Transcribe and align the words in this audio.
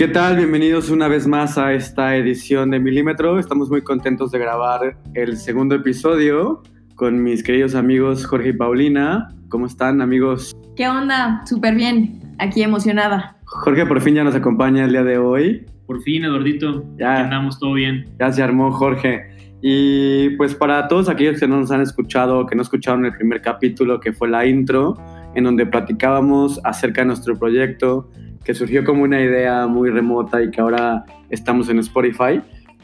¿Qué 0.00 0.08
tal? 0.08 0.38
Bienvenidos 0.38 0.88
una 0.88 1.08
vez 1.08 1.26
más 1.26 1.58
a 1.58 1.74
esta 1.74 2.16
edición 2.16 2.70
de 2.70 2.80
Milímetro. 2.80 3.38
Estamos 3.38 3.68
muy 3.68 3.82
contentos 3.82 4.30
de 4.30 4.38
grabar 4.38 4.96
el 5.12 5.36
segundo 5.36 5.74
episodio 5.74 6.62
con 6.94 7.22
mis 7.22 7.42
queridos 7.42 7.74
amigos 7.74 8.24
Jorge 8.24 8.48
y 8.48 8.52
Paulina. 8.54 9.28
¿Cómo 9.50 9.66
están, 9.66 10.00
amigos? 10.00 10.56
¿Qué 10.74 10.88
onda? 10.88 11.42
Súper 11.44 11.74
bien. 11.74 12.18
Aquí 12.38 12.62
emocionada. 12.62 13.36
Jorge 13.44 13.84
por 13.84 14.00
fin 14.00 14.14
ya 14.14 14.24
nos 14.24 14.34
acompaña 14.34 14.86
el 14.86 14.92
día 14.92 15.04
de 15.04 15.18
hoy. 15.18 15.66
Por 15.86 16.00
fin, 16.00 16.24
Eduardito. 16.24 16.82
Ya. 16.96 17.20
Andamos 17.20 17.58
todo 17.58 17.74
bien. 17.74 18.06
Ya 18.18 18.32
se 18.32 18.42
armó 18.42 18.72
Jorge. 18.72 19.28
Y 19.60 20.30
pues 20.38 20.54
para 20.54 20.88
todos 20.88 21.10
aquellos 21.10 21.38
que 21.38 21.46
no 21.46 21.60
nos 21.60 21.70
han 21.72 21.82
escuchado, 21.82 22.46
que 22.46 22.56
no 22.56 22.62
escucharon 22.62 23.04
el 23.04 23.12
primer 23.12 23.42
capítulo, 23.42 24.00
que 24.00 24.14
fue 24.14 24.30
la 24.30 24.46
intro, 24.46 24.96
en 25.34 25.44
donde 25.44 25.66
platicábamos 25.66 26.58
acerca 26.64 27.02
de 27.02 27.08
nuestro 27.08 27.38
proyecto, 27.38 28.08
que 28.44 28.54
surgió 28.54 28.84
como 28.84 29.02
una 29.02 29.20
idea 29.20 29.66
muy 29.66 29.90
remota 29.90 30.42
y 30.42 30.50
que 30.50 30.60
ahora 30.60 31.04
estamos 31.28 31.68
en 31.68 31.78
Spotify, 31.78 32.40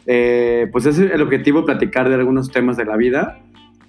eh, 0.06 0.68
pues 0.70 0.86
es 0.86 0.98
el 0.98 1.20
objetivo 1.22 1.64
platicar 1.64 2.08
de 2.08 2.14
algunos 2.14 2.50
temas 2.50 2.76
de 2.76 2.84
la 2.84 2.96
vida 2.96 3.38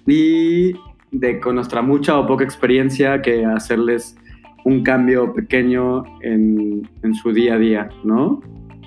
y 0.06 0.72
de 1.10 1.40
con 1.40 1.54
nuestra 1.54 1.82
mucha 1.82 2.18
o 2.18 2.26
poca 2.26 2.44
experiencia 2.44 3.22
que 3.22 3.44
hacerles 3.44 4.16
un 4.64 4.82
cambio 4.82 5.32
pequeño 5.32 6.04
en, 6.22 6.88
en 7.02 7.14
su 7.14 7.32
día 7.32 7.54
a 7.54 7.58
día, 7.58 7.88
¿no? 8.04 8.42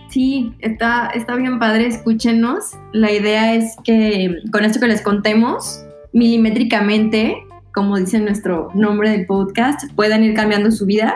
Sí, 0.09 0.53
está, 0.59 1.07
está 1.15 1.35
bien 1.35 1.57
padre, 1.57 1.87
escúchenos. 1.87 2.77
La 2.91 3.11
idea 3.13 3.55
es 3.55 3.77
que 3.85 4.35
con 4.51 4.65
esto 4.65 4.81
que 4.81 4.87
les 4.87 5.01
contemos, 5.01 5.85
milimétricamente, 6.11 7.37
como 7.73 7.97
dice 7.97 8.19
nuestro 8.19 8.69
nombre 8.75 9.09
del 9.09 9.25
podcast, 9.25 9.89
puedan 9.95 10.25
ir 10.25 10.33
cambiando 10.33 10.69
su 10.71 10.85
vida. 10.85 11.15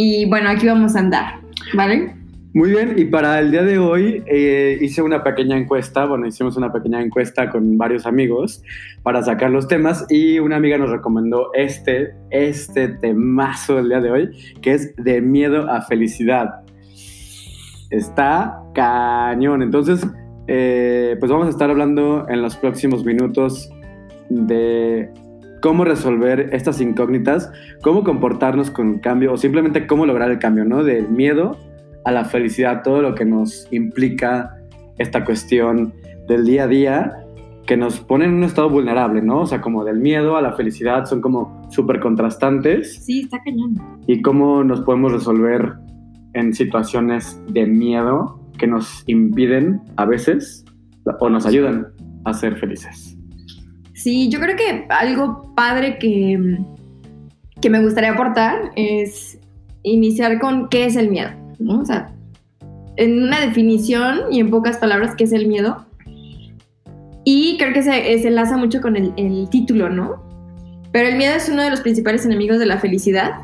Y 0.00 0.26
bueno, 0.26 0.48
aquí 0.48 0.64
vamos 0.66 0.94
a 0.94 1.00
andar, 1.00 1.40
¿vale? 1.74 2.14
Muy 2.54 2.70
bien, 2.70 2.94
y 2.96 3.04
para 3.04 3.40
el 3.40 3.50
día 3.50 3.64
de 3.64 3.78
hoy 3.78 4.22
eh, 4.26 4.78
hice 4.80 5.02
una 5.02 5.24
pequeña 5.24 5.58
encuesta, 5.58 6.06
bueno, 6.06 6.26
hicimos 6.26 6.56
una 6.56 6.72
pequeña 6.72 7.02
encuesta 7.02 7.50
con 7.50 7.76
varios 7.76 8.06
amigos 8.06 8.62
para 9.02 9.22
sacar 9.24 9.50
los 9.50 9.66
temas 9.66 10.06
y 10.08 10.38
una 10.38 10.56
amiga 10.56 10.78
nos 10.78 10.90
recomendó 10.90 11.50
este, 11.52 12.14
este 12.30 12.88
temazo 12.88 13.74
del 13.74 13.88
día 13.88 14.00
de 14.00 14.10
hoy, 14.10 14.30
que 14.62 14.74
es 14.74 14.94
de 14.96 15.20
miedo 15.20 15.68
a 15.68 15.82
felicidad. 15.82 16.60
Está 17.90 18.56
cañón, 18.74 19.62
entonces, 19.62 20.06
eh, 20.46 21.16
pues 21.18 21.32
vamos 21.32 21.48
a 21.48 21.50
estar 21.50 21.70
hablando 21.70 22.24
en 22.28 22.40
los 22.40 22.56
próximos 22.56 23.04
minutos 23.04 23.68
de 24.28 25.10
cómo 25.60 25.84
resolver 25.84 26.50
estas 26.52 26.80
incógnitas, 26.80 27.50
cómo 27.82 28.04
comportarnos 28.04 28.70
con 28.70 28.98
cambio 28.98 29.32
o 29.32 29.36
simplemente 29.36 29.86
cómo 29.86 30.06
lograr 30.06 30.30
el 30.30 30.38
cambio, 30.38 30.64
¿no? 30.64 30.84
Del 30.84 31.08
miedo 31.08 31.56
a 32.04 32.12
la 32.12 32.24
felicidad, 32.24 32.82
todo 32.82 33.02
lo 33.02 33.14
que 33.14 33.24
nos 33.24 33.66
implica 33.70 34.56
esta 34.98 35.24
cuestión 35.24 35.92
del 36.26 36.44
día 36.44 36.64
a 36.64 36.66
día 36.68 37.16
que 37.66 37.76
nos 37.76 38.00
pone 38.00 38.24
en 38.24 38.32
un 38.32 38.44
estado 38.44 38.70
vulnerable, 38.70 39.20
¿no? 39.20 39.40
O 39.42 39.46
sea, 39.46 39.60
como 39.60 39.84
del 39.84 39.98
miedo 39.98 40.36
a 40.36 40.42
la 40.42 40.52
felicidad 40.54 41.04
son 41.04 41.20
como 41.20 41.68
súper 41.70 42.00
contrastantes 42.00 43.04
Sí, 43.04 43.22
está 43.22 43.42
cañón. 43.44 43.74
y 44.06 44.22
cómo 44.22 44.64
nos 44.64 44.80
podemos 44.80 45.12
resolver 45.12 45.74
en 46.32 46.54
situaciones 46.54 47.38
de 47.48 47.66
miedo 47.66 48.40
que 48.58 48.66
nos 48.66 49.04
impiden 49.06 49.80
a 49.96 50.06
veces 50.06 50.64
o 51.20 51.28
nos 51.28 51.44
ayudan 51.44 51.88
a 52.24 52.32
ser 52.32 52.56
felices. 52.56 53.17
Sí, 54.08 54.30
yo 54.30 54.40
creo 54.40 54.56
que 54.56 54.86
algo 54.88 55.52
padre 55.54 55.98
que, 55.98 56.58
que 57.60 57.68
me 57.68 57.82
gustaría 57.82 58.12
aportar 58.12 58.70
es 58.74 59.38
iniciar 59.82 60.38
con 60.38 60.70
qué 60.70 60.86
es 60.86 60.96
el 60.96 61.10
miedo, 61.10 61.28
¿no? 61.58 61.80
O 61.80 61.84
sea, 61.84 62.10
en 62.96 63.22
una 63.22 63.38
definición 63.38 64.20
y 64.30 64.40
en 64.40 64.48
pocas 64.48 64.78
palabras, 64.78 65.14
¿qué 65.14 65.24
es 65.24 65.32
el 65.32 65.46
miedo? 65.46 65.84
Y 67.24 67.58
creo 67.58 67.74
que 67.74 67.82
se, 67.82 68.18
se 68.18 68.28
enlaza 68.28 68.56
mucho 68.56 68.80
con 68.80 68.96
el, 68.96 69.12
el 69.18 69.50
título, 69.50 69.90
¿no? 69.90 70.22
Pero 70.90 71.10
el 71.10 71.18
miedo 71.18 71.34
es 71.34 71.50
uno 71.50 71.62
de 71.62 71.68
los 71.68 71.82
principales 71.82 72.24
enemigos 72.24 72.58
de 72.58 72.64
la 72.64 72.78
felicidad 72.78 73.42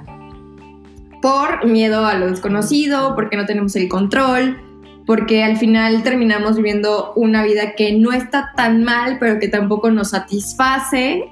por 1.20 1.66
miedo 1.66 2.06
a 2.06 2.14
lo 2.14 2.28
desconocido, 2.28 3.14
porque 3.14 3.36
no 3.36 3.44
tenemos 3.44 3.76
el 3.76 3.90
control, 3.90 4.63
porque 5.06 5.44
al 5.44 5.56
final 5.56 6.02
terminamos 6.02 6.56
viviendo 6.56 7.12
una 7.14 7.44
vida 7.44 7.74
que 7.74 7.92
no 7.92 8.12
está 8.12 8.52
tan 8.56 8.84
mal, 8.84 9.18
pero 9.18 9.38
que 9.38 9.48
tampoco 9.48 9.90
nos 9.90 10.10
satisface. 10.10 11.24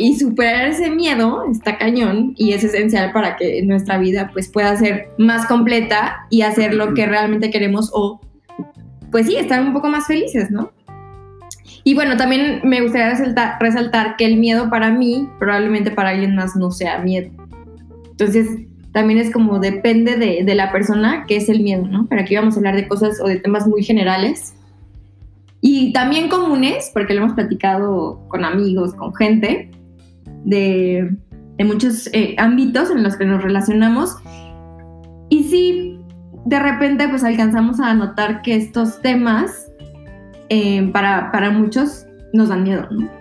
Y 0.00 0.16
superar 0.16 0.68
ese 0.68 0.90
miedo 0.90 1.42
está 1.50 1.76
cañón 1.76 2.34
y 2.36 2.52
es 2.52 2.62
esencial 2.62 3.10
para 3.12 3.36
que 3.36 3.62
nuestra 3.62 3.98
vida 3.98 4.30
pues 4.32 4.48
pueda 4.48 4.76
ser 4.76 5.08
más 5.18 5.46
completa 5.46 6.26
y 6.30 6.42
hacer 6.42 6.72
lo 6.74 6.94
que 6.94 7.04
realmente 7.06 7.50
queremos 7.50 7.90
o 7.92 8.20
pues 9.10 9.26
sí, 9.26 9.36
estar 9.36 9.60
un 9.60 9.72
poco 9.72 9.88
más 9.88 10.06
felices, 10.06 10.50
¿no? 10.52 10.70
Y 11.82 11.94
bueno, 11.94 12.16
también 12.16 12.60
me 12.64 12.80
gustaría 12.80 13.10
resaltar, 13.10 13.56
resaltar 13.60 14.16
que 14.16 14.26
el 14.26 14.36
miedo 14.36 14.70
para 14.70 14.90
mí 14.90 15.28
probablemente 15.40 15.90
para 15.90 16.10
alguien 16.10 16.36
más 16.36 16.54
no 16.54 16.70
sea 16.70 16.98
miedo. 16.98 17.30
Entonces, 18.10 18.46
también 18.92 19.18
es 19.18 19.32
como 19.32 19.58
depende 19.58 20.16
de, 20.16 20.44
de, 20.44 20.54
la 20.54 20.72
persona 20.72 21.24
que 21.26 21.36
es 21.36 21.48
el 21.48 21.62
miedo, 21.62 21.86
¿no? 21.86 22.06
Pero 22.08 22.22
aquí 22.22 22.34
vamos 22.34 22.54
a 22.54 22.58
hablar 22.58 22.76
de 22.76 22.88
cosas 22.88 23.20
o 23.20 23.28
de 23.28 23.36
temas 23.36 23.66
muy 23.66 23.82
generales 23.82 24.54
y 25.60 25.92
también 25.92 26.28
comunes, 26.28 26.90
porque 26.94 27.14
lo 27.14 27.22
hemos 27.22 27.34
platicado 27.34 28.20
con 28.28 28.44
amigos, 28.44 28.94
con 28.94 29.14
gente 29.14 29.70
de, 30.44 31.16
de 31.56 31.64
muchos 31.64 32.08
eh, 32.12 32.36
ámbitos 32.38 32.90
en 32.90 33.02
los 33.02 33.16
que 33.16 33.24
nos 33.24 33.42
relacionamos. 33.42 34.16
Y 35.28 35.44
sí, 35.44 36.00
de 36.44 36.58
repente 36.58 37.08
pues 37.08 37.24
alcanzamos 37.24 37.80
a 37.80 37.92
notar 37.94 38.42
que 38.42 38.54
estos 38.54 39.02
temas 39.02 39.68
eh, 40.48 40.88
para, 40.92 41.32
para 41.32 41.50
muchos 41.50 42.06
nos 42.32 42.48
dan 42.50 42.62
miedo, 42.62 42.86
¿no? 42.90 43.17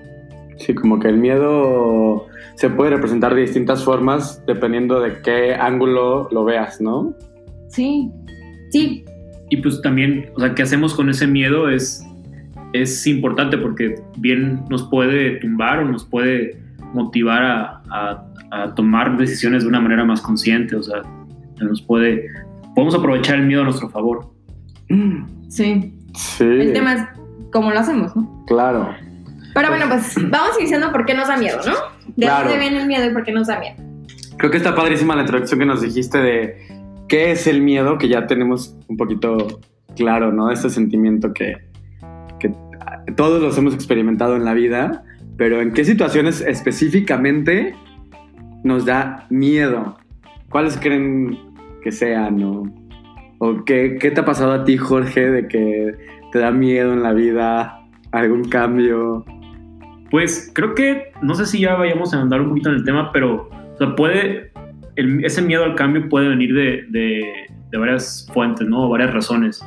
Sí, 0.57 0.73
como 0.73 0.99
que 0.99 1.07
el 1.07 1.17
miedo 1.17 2.27
se 2.55 2.69
puede 2.69 2.91
representar 2.91 3.35
de 3.35 3.41
distintas 3.41 3.83
formas 3.83 4.43
dependiendo 4.45 4.99
de 4.99 5.21
qué 5.21 5.53
ángulo 5.53 6.27
lo 6.31 6.43
veas, 6.45 6.81
¿no? 6.81 7.13
Sí, 7.69 8.11
sí. 8.71 9.05
Y 9.49 9.57
pues 9.57 9.81
también, 9.81 10.29
o 10.35 10.39
sea, 10.39 10.55
qué 10.55 10.63
hacemos 10.63 10.93
con 10.93 11.09
ese 11.09 11.27
miedo 11.27 11.69
es, 11.69 12.03
es 12.73 13.05
importante 13.07 13.57
porque 13.57 13.95
bien 14.17 14.63
nos 14.69 14.83
puede 14.89 15.37
tumbar 15.37 15.79
o 15.79 15.85
nos 15.85 16.03
puede 16.03 16.57
motivar 16.93 17.43
a, 17.43 17.81
a, 17.89 18.25
a 18.51 18.75
tomar 18.75 19.17
decisiones 19.17 19.63
de 19.63 19.69
una 19.69 19.79
manera 19.79 20.03
más 20.05 20.21
consciente, 20.21 20.75
o 20.75 20.83
sea, 20.83 21.01
nos 21.61 21.81
puede, 21.81 22.27
podemos 22.75 22.95
aprovechar 22.95 23.35
el 23.35 23.45
miedo 23.45 23.61
a 23.61 23.65
nuestro 23.65 23.89
favor. 23.89 24.31
Sí. 25.49 25.93
Sí. 26.13 26.43
El 26.43 26.73
tema 26.73 26.93
es 26.93 27.03
cómo 27.51 27.71
lo 27.71 27.79
hacemos, 27.79 28.15
¿no? 28.15 28.45
Claro. 28.47 28.89
Pero 29.57 29.69
bueno, 29.69 29.85
pues 29.89 30.13
vamos 30.29 30.51
iniciando 30.59 30.91
por 30.91 31.03
qué 31.07 31.15
nos 31.15 31.27
da 31.29 31.35
miedo, 31.35 31.57
¿no? 31.65 31.73
¿De 32.15 32.27
Claro. 32.27 32.47
dónde 32.47 32.59
viene 32.59 32.79
el 32.81 32.87
miedo 32.87 33.09
y 33.09 33.09
por 33.11 33.23
qué 33.23 33.31
nos 33.31 33.47
da 33.47 33.59
miedo? 33.59 33.75
Creo 34.37 34.51
que 34.51 34.57
está 34.57 34.75
padrísima 34.75 35.15
la 35.15 35.21
introducción 35.21 35.59
que 35.59 35.65
nos 35.65 35.81
dijiste 35.81 36.19
de 36.19 36.57
qué 37.07 37.31
es 37.31 37.47
el 37.47 37.61
miedo, 37.63 37.97
que 37.97 38.07
ya 38.07 38.27
tenemos 38.27 38.77
un 38.87 38.97
poquito 38.97 39.59
claro, 39.95 40.31
¿no? 40.31 40.51
Este 40.51 40.69
sentimiento 40.69 41.33
que, 41.33 41.57
que 42.39 42.53
todos 43.15 43.41
los 43.41 43.57
hemos 43.57 43.73
experimentado 43.73 44.35
en 44.35 44.45
la 44.45 44.53
vida, 44.53 45.03
pero 45.37 45.59
en 45.59 45.73
qué 45.73 45.85
situaciones 45.85 46.41
específicamente 46.41 47.73
nos 48.63 48.85
da 48.85 49.25
miedo. 49.31 49.97
¿Cuáles 50.49 50.77
creen 50.77 51.35
que 51.81 51.91
sean? 51.91 52.37
¿no? 52.37 52.71
¿O 53.39 53.65
qué, 53.65 53.97
qué 53.99 54.11
te 54.11 54.21
ha 54.21 54.25
pasado 54.25 54.51
a 54.51 54.63
ti, 54.65 54.77
Jorge, 54.77 55.31
de 55.31 55.47
que 55.47 55.95
te 56.31 56.37
da 56.37 56.51
miedo 56.51 56.93
en 56.93 57.01
la 57.01 57.13
vida? 57.13 57.79
¿Algún 58.11 58.43
cambio? 58.49 59.25
Pues 60.09 60.51
creo 60.53 60.73
que, 60.75 61.11
no 61.21 61.35
sé 61.35 61.45
si 61.45 61.59
ya 61.61 61.75
vayamos 61.75 62.13
a 62.13 62.21
andar 62.21 62.41
un 62.41 62.49
poquito 62.49 62.69
en 62.69 62.75
el 62.75 62.83
tema, 62.83 63.11
pero 63.11 63.49
o 63.73 63.77
sea, 63.77 63.95
puede, 63.95 64.51
el- 64.95 65.23
ese 65.25 65.41
miedo 65.41 65.63
al 65.63 65.75
cambio 65.75 66.07
puede 66.09 66.29
venir 66.29 66.53
de, 66.53 66.85
de- 66.89 67.25
de 67.71 67.77
varias 67.77 68.29
fuentes, 68.33 68.67
¿no? 68.67 68.83
O 68.85 68.89
varias 68.89 69.13
razones. 69.13 69.61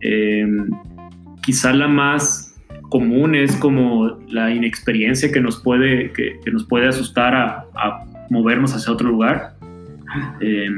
Eh, 0.00 0.46
quizá 1.42 1.72
la 1.72 1.88
más 1.88 2.54
común 2.90 3.34
es 3.34 3.56
como 3.56 4.18
la 4.28 4.50
inexperiencia 4.54 5.32
que 5.32 5.40
nos 5.40 5.62
puede, 5.62 6.12
que, 6.12 6.38
que 6.44 6.50
nos 6.50 6.64
puede 6.64 6.88
asustar 6.88 7.34
a, 7.34 7.64
a 7.74 8.04
movernos 8.30 8.74
hacia 8.76 8.92
otro 8.92 9.08
lugar. 9.08 9.54
Eh, 10.40 10.68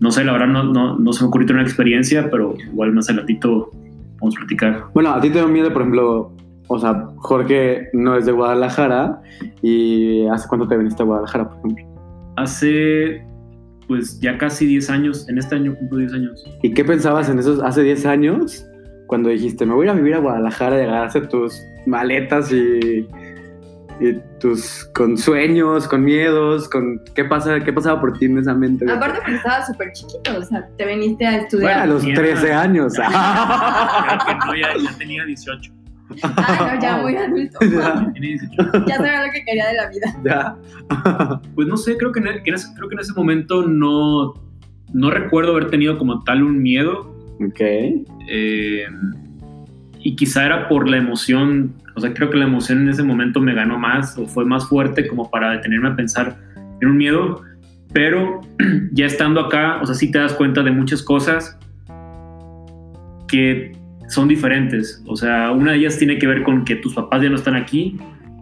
no 0.00 0.10
sé, 0.10 0.24
la 0.24 0.32
verdad 0.32 0.46
no, 0.46 0.64
no, 0.64 0.98
no 0.98 1.12
se 1.12 1.22
me 1.22 1.28
ocurrió 1.28 1.52
una 1.52 1.62
experiencia, 1.62 2.30
pero 2.30 2.54
igual 2.72 2.92
más 2.94 3.10
adelantito 3.10 3.70
a 4.22 4.28
platicar. 4.30 4.84
Bueno, 4.94 5.10
a 5.10 5.20
ti 5.20 5.28
te 5.28 5.38
da 5.40 5.46
miedo, 5.46 5.70
por 5.72 5.82
ejemplo, 5.82 6.32
o 6.72 6.78
sea, 6.78 7.04
Jorge 7.16 7.88
no 7.92 8.16
es 8.16 8.26
de 8.26 8.32
Guadalajara 8.32 9.20
y 9.60 10.24
¿hace 10.28 10.46
cuánto 10.48 10.68
te 10.68 10.76
viniste 10.76 11.02
a 11.02 11.06
Guadalajara, 11.06 11.48
por 11.48 11.58
ejemplo? 11.58 11.84
Hace 12.36 13.26
pues 13.88 14.20
ya 14.20 14.38
casi 14.38 14.66
10 14.66 14.88
años, 14.90 15.28
en 15.28 15.38
este 15.38 15.56
año 15.56 15.74
cumplo 15.74 15.98
10 15.98 16.12
años. 16.12 16.44
¿Y 16.62 16.72
qué 16.72 16.84
pensabas 16.84 17.28
en 17.28 17.40
esos 17.40 17.60
hace 17.60 17.82
10 17.82 18.06
años 18.06 18.64
cuando 19.08 19.30
dijiste, 19.30 19.66
me 19.66 19.74
voy 19.74 19.88
a 19.88 19.94
vivir 19.94 20.14
a 20.14 20.18
Guadalajara 20.18 20.78
y 20.78 20.82
agarraste 20.84 21.22
tus 21.22 21.60
maletas 21.86 22.52
y 22.52 23.04
y 24.00 24.14
tus 24.38 24.84
con 24.94 25.18
sueños, 25.18 25.86
con 25.86 26.04
miedos, 26.04 26.70
con 26.70 27.02
qué 27.14 27.24
pasa, 27.24 27.60
qué 27.60 27.72
pasaba 27.72 28.00
por 28.00 28.16
ti 28.16 28.26
en 28.26 28.38
esa 28.38 28.54
mente. 28.54 28.90
Aparte 28.90 29.18
porque 29.18 29.34
estabas 29.34 29.66
súper 29.66 29.92
chiquito, 29.92 30.38
o 30.38 30.42
sea, 30.42 30.66
te 30.78 30.86
viniste 30.86 31.26
a 31.26 31.30
Bueno, 31.30 31.42
a 31.42 31.44
estudiar. 31.44 31.88
los 31.88 32.06
Ya. 32.06 32.14
13 32.14 32.52
años. 32.52 32.94
Creo 32.96 33.08
que 33.10 34.46
no, 34.46 34.54
ya, 34.54 34.68
ya 34.90 34.98
tenía 34.98 35.24
18. 35.26 35.79
Ah, 36.22 36.72
no, 36.74 36.80
ya 36.82 36.96
muy 36.98 37.16
adulto. 37.16 37.58
Ya. 37.70 38.12
Tenía 38.12 38.30
18. 38.30 38.86
Ya 38.86 38.96
sabía 38.96 39.26
lo 39.26 39.32
que 39.32 39.44
quería 39.44 39.66
de 39.68 39.74
la 39.74 39.88
vida. 39.88 40.16
ya. 40.24 41.40
Pues 41.54 41.68
no 41.68 41.76
sé, 41.76 41.96
creo 41.96 42.12
que, 42.12 42.20
en, 42.20 42.42
que 42.42 42.50
en 42.50 42.54
ese, 42.54 42.68
creo 42.74 42.88
que 42.88 42.94
en 42.94 43.00
ese 43.00 43.12
momento 43.14 43.66
no, 43.66 44.34
no 44.92 45.10
recuerdo 45.10 45.52
haber 45.52 45.70
tenido 45.70 45.98
como 45.98 46.22
tal 46.24 46.42
un 46.42 46.62
miedo. 46.62 47.14
ok. 47.40 47.60
eh, 48.28 48.86
y 50.02 50.16
quizá 50.16 50.46
era 50.46 50.68
por 50.68 50.88
la 50.88 50.96
emoción, 50.96 51.74
o 51.94 52.00
sea, 52.00 52.14
creo 52.14 52.30
que 52.30 52.38
la 52.38 52.46
emoción 52.46 52.82
en 52.82 52.88
ese 52.88 53.02
momento 53.02 53.40
me 53.40 53.54
ganó 53.54 53.78
más 53.78 54.16
o 54.16 54.26
fue 54.26 54.44
más 54.44 54.66
fuerte 54.68 55.06
como 55.06 55.30
para 55.30 55.50
detenerme 55.52 55.88
a 55.88 55.96
pensar 55.96 56.38
en 56.80 56.88
un 56.88 56.96
miedo, 56.96 57.42
pero 57.92 58.40
ya 58.92 59.06
estando 59.06 59.40
acá, 59.40 59.80
o 59.82 59.86
sea, 59.86 59.94
sí 59.94 60.10
te 60.10 60.18
das 60.18 60.32
cuenta 60.32 60.62
de 60.62 60.70
muchas 60.70 61.02
cosas 61.02 61.58
que 63.28 63.72
son 64.10 64.28
diferentes, 64.28 65.02
o 65.06 65.16
sea, 65.16 65.50
una 65.52 65.72
de 65.72 65.78
ellas 65.78 65.96
tiene 65.98 66.18
que 66.18 66.26
ver 66.26 66.42
con 66.42 66.64
que 66.64 66.76
tus 66.76 66.94
papás 66.94 67.22
ya 67.22 67.28
no 67.30 67.36
están 67.36 67.54
aquí, 67.56 67.96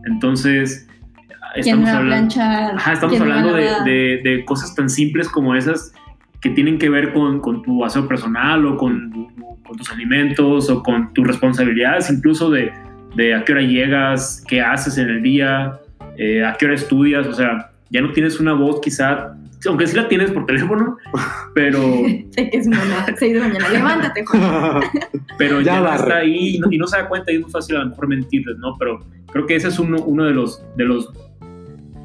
entonces 0.07 0.87
¿Quién 1.55 1.81
estamos 1.83 1.89
hablando... 1.91 2.35
Ajá, 2.77 2.93
estamos 2.93 3.17
¿Quién 3.17 3.23
me 3.25 3.29
va 3.31 3.35
a 3.37 3.39
hablando 3.41 3.85
de, 3.85 3.91
de- 3.91 4.21
de 4.31 4.45
cosas 4.45 4.75
tan 4.75 4.89
simples 4.91 5.29
como 5.29 5.55
esas 5.55 5.93
que 6.41 6.51
tienen 6.51 6.79
que 6.79 6.89
ver 6.89 7.13
con, 7.13 7.41
con 7.41 7.63
tu 7.63 7.85
aseo 7.85 8.07
personal 8.07 8.65
o 8.67 8.77
con, 8.77 9.11
con 9.67 9.77
tus 9.77 9.91
alimentos 9.91 10.71
o 10.71 10.83
con 10.83 11.13
tus 11.15 11.27
responsabilidades, 11.27 12.11
incluso 12.11 12.51
de, 12.51 12.71
de 13.17 13.35
a 13.35 13.45
qué 13.45 13.53
hora 13.53 13.63
llegas, 13.63 14.45
qué 14.47 14.61
haces 14.61 14.99
en 14.99 15.09
el 15.09 15.23
día, 15.23 15.81
eh, 16.17 16.45
a 16.45 16.55
qué 16.55 16.67
hora 16.67 16.75
estudias, 16.75 17.27
o 17.27 17.33
sea, 17.33 17.71
ya 17.91 18.01
no 18.03 18.13
tienes 18.13 18.39
una 18.39 18.53
voz 18.53 18.81
quizá, 18.81 19.35
aunque 19.67 19.87
sí 19.87 19.97
la 19.97 20.09
tienes 20.09 20.31
por 20.31 20.47
teléfono, 20.47 20.97
pero, 21.55 21.81
Sé 22.31 22.51
que 22.51 22.59
es 22.59 22.67
una 22.67 22.79
6 23.17 23.35
de 23.35 23.41
mañana. 23.41 23.69
Levántate, 23.71 24.25
pero 25.39 25.61
Ya 25.61 25.75
ya, 25.75 25.77
no 25.79 25.85
barre. 25.85 25.97
está 26.03 26.17
ahí 26.19 26.57
y 26.57 26.59
no, 26.59 26.69
y 26.71 26.79
no 26.79 26.87
se 26.87 26.99
da 26.99 27.09
cuenta 27.09 27.33
y 27.33 27.37
es 27.37 27.41
muy 27.43 27.51
fácil 27.51 27.77
a 27.77 27.81
lo 27.85 27.91
mejor 27.91 28.09
mentirles, 28.09 28.57
¿no? 28.59 28.77
Pero 28.79 29.05
creo 29.33 29.47
que 29.47 29.57
ese 29.57 29.69
es 29.69 29.79
uno, 29.79 29.99
uno 30.05 30.25
de 30.25 30.33
los... 30.33 30.63
De 30.77 30.85
los 30.85 31.11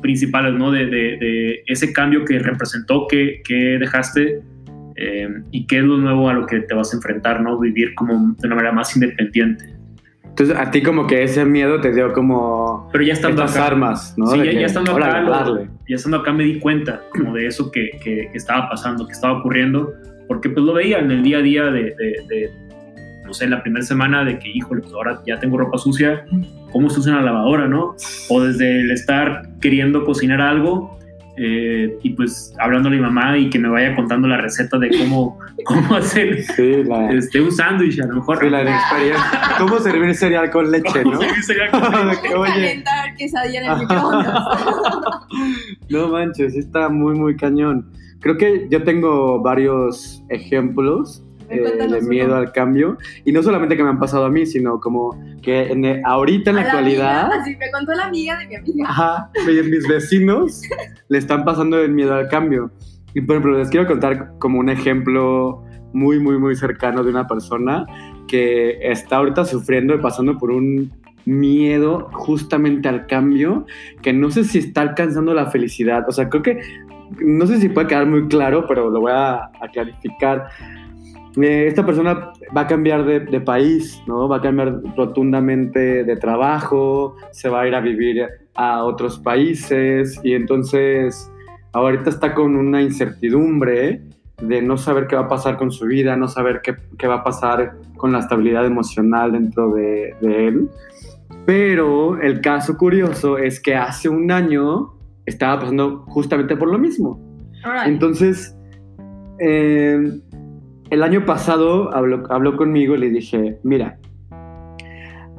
principales, 0.01 0.53
¿no? 0.55 0.69
De, 0.69 0.85
de- 0.85 1.17
de 1.17 1.63
ese 1.65 1.93
cambio 1.93 2.25
que 2.25 2.37
representó, 2.37 3.07
que, 3.07 3.41
que 3.45 3.77
dejaste 3.79 4.41
eh, 4.97 5.29
y 5.51 5.65
qué 5.65 5.77
es 5.77 5.83
lo 5.85 5.95
nuevo 5.97 6.27
a 6.29 6.33
lo 6.33 6.45
que 6.45 6.59
te 6.59 6.73
vas 6.73 6.91
a 6.93 6.97
enfrentar, 6.97 7.39
¿no? 7.39 7.57
Vivir 7.57 7.95
como 7.95 8.35
de 8.37 8.47
una 8.47 8.55
manera 8.57 8.73
más 8.73 8.93
independiente. 8.97 9.72
Entonces, 10.33 10.57
a 10.57 10.71
ti 10.71 10.81
como 10.81 11.05
que 11.05 11.21
ese 11.21 11.45
miedo 11.45 11.79
te 11.79 11.93
dio 11.93 12.11
como 12.11 12.89
Pero 12.91 13.03
ya 13.03 13.13
estando 13.13 13.43
estas 13.43 13.55
acá, 13.55 13.67
armas, 13.67 14.15
¿no? 14.17 14.25
Sí, 14.27 14.37
ya, 14.39 14.43
que, 14.45 14.59
ya 14.61 14.65
estando 14.65 14.95
acá, 14.95 15.21
lo- 15.21 15.63
ya 15.87 15.95
estando 15.95 16.17
acá 16.17 16.33
me 16.33 16.43
di 16.43 16.57
cuenta 16.59 17.01
como 17.15 17.35
de 17.35 17.45
eso 17.45 17.71
que, 17.71 17.91
que- 18.03 18.29
que 18.31 18.37
estaba 18.37 18.67
pasando, 18.67 19.05
que 19.05 19.13
estaba 19.13 19.37
ocurriendo, 19.37 19.93
porque 20.27 20.49
pues 20.49 20.65
lo 20.65 20.73
veía 20.73 20.97
en 20.97 21.11
el 21.11 21.21
día 21.21 21.37
a 21.37 21.41
día 21.41 21.63
de, 21.65 21.83
de- 21.83 22.15
de, 22.27 22.49
no 23.23 23.31
sé, 23.31 23.47
la 23.47 23.61
primera 23.61 23.85
semana 23.85 24.23
de 24.25 24.39
que, 24.39 24.49
híjole, 24.49 24.81
pues 24.81 24.91
ahora 24.93 25.21
ya 25.27 25.39
tengo 25.39 25.55
ropa 25.57 25.77
sucia, 25.77 26.25
¿cómo 26.71 26.89
se 26.89 26.99
usa 26.99 27.13
una 27.13 27.21
lavadora, 27.21 27.67
no? 27.67 27.95
O 28.29 28.41
desde 28.41 28.79
el 28.81 28.89
estar 28.89 29.43
queriendo 29.61 30.03
cocinar 30.03 30.41
algo 30.41 30.97
eh, 31.37 31.97
y 32.03 32.09
pues 32.11 32.53
hablando 32.59 32.89
a 32.89 32.91
mi 32.91 32.99
mamá 32.99 33.37
y 33.37 33.49
que 33.49 33.57
me 33.57 33.67
vaya 33.69 33.95
contando 33.95 34.27
la 34.27 34.37
receta 34.37 34.77
de 34.77 34.89
cómo, 34.97 35.39
cómo 35.65 35.95
hacer 35.95 36.43
Sí, 36.43 36.83
la, 36.83 37.11
este, 37.11 37.41
un 37.41 37.51
sándwich, 37.51 37.99
a 38.01 38.05
lo 38.07 38.15
mejor. 38.15 38.39
sí, 38.39 38.49
la 38.49 38.61
experiencia. 38.61 39.41
¿Cómo 39.57 39.79
servir 39.79 40.13
cereal 40.15 40.51
con 40.51 40.69
leche, 40.71 41.03
no? 41.03 41.19
Sí, 41.21 41.27
sería 41.41 41.71
como- 41.71 41.89
Que, 42.21 42.29
¿Cómo 42.29 42.41
oye, 42.41 42.51
calentar 42.53 43.15
quesadilla 43.15 43.61
en 43.61 43.71
el 43.71 43.77
microondas? 43.79 44.43
no 45.89 46.07
manches, 46.09 46.55
está 46.55 46.89
muy, 46.89 47.15
muy 47.15 47.35
cañón. 47.35 47.91
Creo 48.19 48.37
que 48.37 48.67
yo 48.69 48.83
tengo 48.83 49.41
varios 49.41 50.23
ejemplos 50.29 51.23
eh, 51.49 51.87
de 51.89 52.01
miedo 52.01 52.35
al 52.35 52.51
cambio. 52.51 52.97
Y 53.25 53.31
no 53.31 53.41
solamente 53.43 53.75
que 53.77 53.83
me 53.83 53.89
han 53.89 53.99
pasado 53.99 54.25
a 54.25 54.29
mí, 54.29 54.45
sino 54.45 54.79
como 54.79 55.11
que 55.41 55.63
en 55.71 55.85
el- 55.85 56.01
ahorita 56.05 56.49
en 56.51 56.55
la 56.57 56.61
A 56.61 56.65
actualidad... 56.65 57.21
amiga, 57.25 57.41
así 57.41 57.55
me 57.57 57.71
contó 57.71 57.93
la 57.93 58.05
amiga 58.05 58.37
de 58.39 58.47
mi 58.47 58.55
amiga. 58.55 58.89
Ajá, 58.89 59.29
mi- 59.45 59.69
mis 59.69 59.87
vecinos 59.87 60.61
le 61.09 61.17
están 61.17 61.43
pasando 61.45 61.79
el 61.79 61.91
miedo 61.91 62.13
al 62.13 62.27
cambio. 62.29 62.71
Y 63.13 63.21
por 63.21 63.35
ejemplo, 63.35 63.57
les 63.59 63.69
quiero 63.69 63.85
contar 63.87 64.31
como 64.39 64.59
un 64.59 64.69
ejemplo 64.69 65.63
muy, 65.93 66.19
muy, 66.19 66.39
muy 66.39 66.55
cercano 66.55 67.03
de 67.03 67.11
una 67.11 67.27
persona 67.27 67.85
que 68.27 68.79
está 68.81 69.17
ahorita 69.17 69.45
sufriendo 69.45 69.93
y 69.93 69.99
pasando 69.99 70.37
por 70.39 70.49
un 70.49 70.91
miedo 71.25 72.09
justamente 72.13 72.89
al 72.89 73.05
cambio, 73.05 73.65
que 74.01 74.11
no 74.11 74.29
sé 74.31 74.43
si 74.43 74.57
está 74.59 74.81
alcanzando 74.81 75.33
la 75.33 75.45
felicidad. 75.51 76.03
O 76.07 76.11
sea, 76.11 76.27
creo 76.29 76.41
que, 76.43 76.59
no 77.19 77.45
sé 77.45 77.59
si 77.59 77.69
puede 77.69 77.87
quedar 77.87 78.07
muy 78.07 78.27
claro, 78.27 78.65
pero 78.67 78.89
lo 78.89 79.01
voy 79.01 79.11
a, 79.13 79.35
a 79.45 79.67
clarificar. 79.71 80.47
Eh, 81.41 81.67
esta 81.67 81.85
persona 81.85 82.31
va 82.55 82.61
a 82.61 82.67
cambiar 82.67 83.05
de, 83.05 83.21
de 83.21 83.41
país, 83.41 84.01
¿no? 84.07 84.27
Va 84.27 84.37
a 84.37 84.41
cambiar 84.41 84.81
rotundamente 84.95 86.03
de 86.03 86.15
trabajo, 86.17 87.15
se 87.31 87.49
va 87.49 87.61
a 87.61 87.67
ir 87.67 87.75
a 87.75 87.81
vivir 87.81 88.27
a 88.55 88.83
otros 88.83 89.19
países 89.19 90.19
y 90.23 90.33
entonces 90.33 91.31
ahorita 91.71 92.09
está 92.09 92.33
con 92.33 92.55
una 92.55 92.81
incertidumbre 92.81 94.01
de 94.41 94.61
no 94.61 94.77
saber 94.77 95.07
qué 95.07 95.15
va 95.15 95.23
a 95.23 95.27
pasar 95.27 95.57
con 95.57 95.71
su 95.71 95.85
vida, 95.85 96.15
no 96.15 96.27
saber 96.27 96.61
qué, 96.61 96.75
qué 96.97 97.07
va 97.07 97.15
a 97.15 97.23
pasar 97.23 97.73
con 97.97 98.11
la 98.11 98.19
estabilidad 98.19 98.65
emocional 98.65 99.31
dentro 99.31 99.73
de, 99.73 100.15
de 100.21 100.47
él. 100.47 100.69
Pero 101.45 102.21
el 102.21 102.41
caso 102.41 102.77
curioso 102.77 103.37
es 103.37 103.59
que 103.59 103.75
hace 103.75 104.09
un 104.09 104.31
año 104.31 104.93
estaba 105.25 105.59
pasando 105.59 106.05
justamente 106.07 106.55
por 106.55 106.69
lo 106.69 106.77
mismo. 106.77 107.19
Entonces, 107.85 108.55
eh, 109.39 110.19
el 110.93 111.01
año 111.01 111.25
pasado 111.25 111.91
habló, 111.95 112.23
habló 112.29 112.55
conmigo 112.55 112.93
y 112.93 112.99
le 112.99 113.09
dije, 113.09 113.57
mira, 113.63 113.97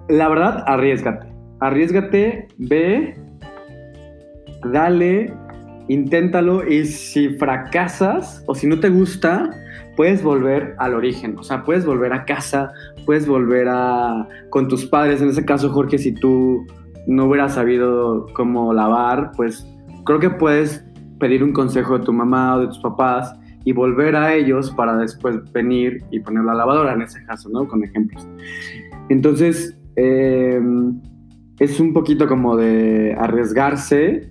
la 0.09 0.29
verdad, 0.29 0.65
arriesgate. 0.67 1.29
Arriesgate, 1.61 2.49
ve, 2.59 3.17
dale, 4.73 5.33
inténtalo 5.87 6.67
y 6.67 6.85
si 6.87 7.29
fracasas 7.37 8.43
o 8.49 8.57
si 8.57 8.67
no 8.67 8.81
te 8.81 8.89
gusta, 8.89 9.49
puedes 9.97 10.25
volver 10.25 10.75
al 10.79 10.93
origen. 10.93 11.39
O 11.39 11.45
sea, 11.45 11.63
puedes 11.63 11.87
volver 11.87 12.13
a 12.13 12.25
casa, 12.25 12.73
puedes 13.07 13.29
volver 13.29 13.69
a 13.71 14.29
con 14.51 14.67
tus 14.67 14.85
padres. 14.85 15.23
En 15.23 15.29
ese 15.29 15.45
caso, 15.45 15.71
Jorge, 15.71 15.99
si 15.99 16.13
tú 16.13 16.67
no 17.07 17.27
hubieras 17.27 17.55
sabido 17.55 18.27
cómo 18.35 18.75
lavar, 18.75 19.31
pues 19.37 19.65
creo 20.05 20.19
que 20.19 20.31
puedes 20.31 20.85
pedir 21.21 21.45
un 21.45 21.53
consejo 21.53 21.97
de 21.97 22.05
tu 22.05 22.13
mamá 22.13 22.57
o 22.57 22.61
de 22.63 22.67
tus 22.67 22.81
papás 22.81 23.39
y 23.65 23.73
volver 23.73 24.15
a 24.17 24.35
ellos 24.35 24.71
para 24.73 24.97
después 24.97 25.37
venir 25.53 26.05
y 26.11 26.21
poner 26.21 26.45
la 26.45 26.55
lavadora 26.55 26.93
en 26.93 27.03
ese 27.03 27.25
caso, 27.25 27.49
¿no? 27.49 27.67
Con 27.67 27.83
ejemplos. 27.83 28.27
Entonces, 29.09 29.77
eh, 29.97 30.61
es 31.59 31.81
un 31.81 31.93
poquito 31.93 32.27
como 32.27 32.57
de 32.57 33.15
arriesgarse 33.19 34.31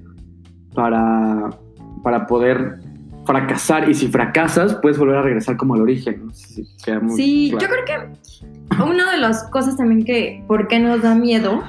para, 0.76 1.50
para 2.04 2.28
poder 2.28 2.80
fracasar 3.26 3.90
y 3.90 3.94
si 3.94 4.08
fracasas 4.08 4.76
puedes 4.76 4.98
volver 4.98 5.18
a 5.18 5.22
regresar 5.22 5.58
como 5.58 5.76
al 5.76 5.82
origen. 5.82 6.28
No 6.28 6.34
sé 6.34 6.48
si 6.48 6.68
queda 6.84 7.00
muy 7.00 7.16
Sí, 7.16 7.50
claro. 7.52 7.66
yo 7.66 7.72
creo 7.72 7.86
que 7.86 8.84
una 8.84 9.12
de 9.12 9.18
las 9.18 9.50
cosas 9.50 9.78
también 9.78 10.04
que, 10.04 10.44
¿por 10.48 10.68
qué 10.68 10.80
nos 10.80 11.02
da 11.02 11.16
miedo? 11.16 11.64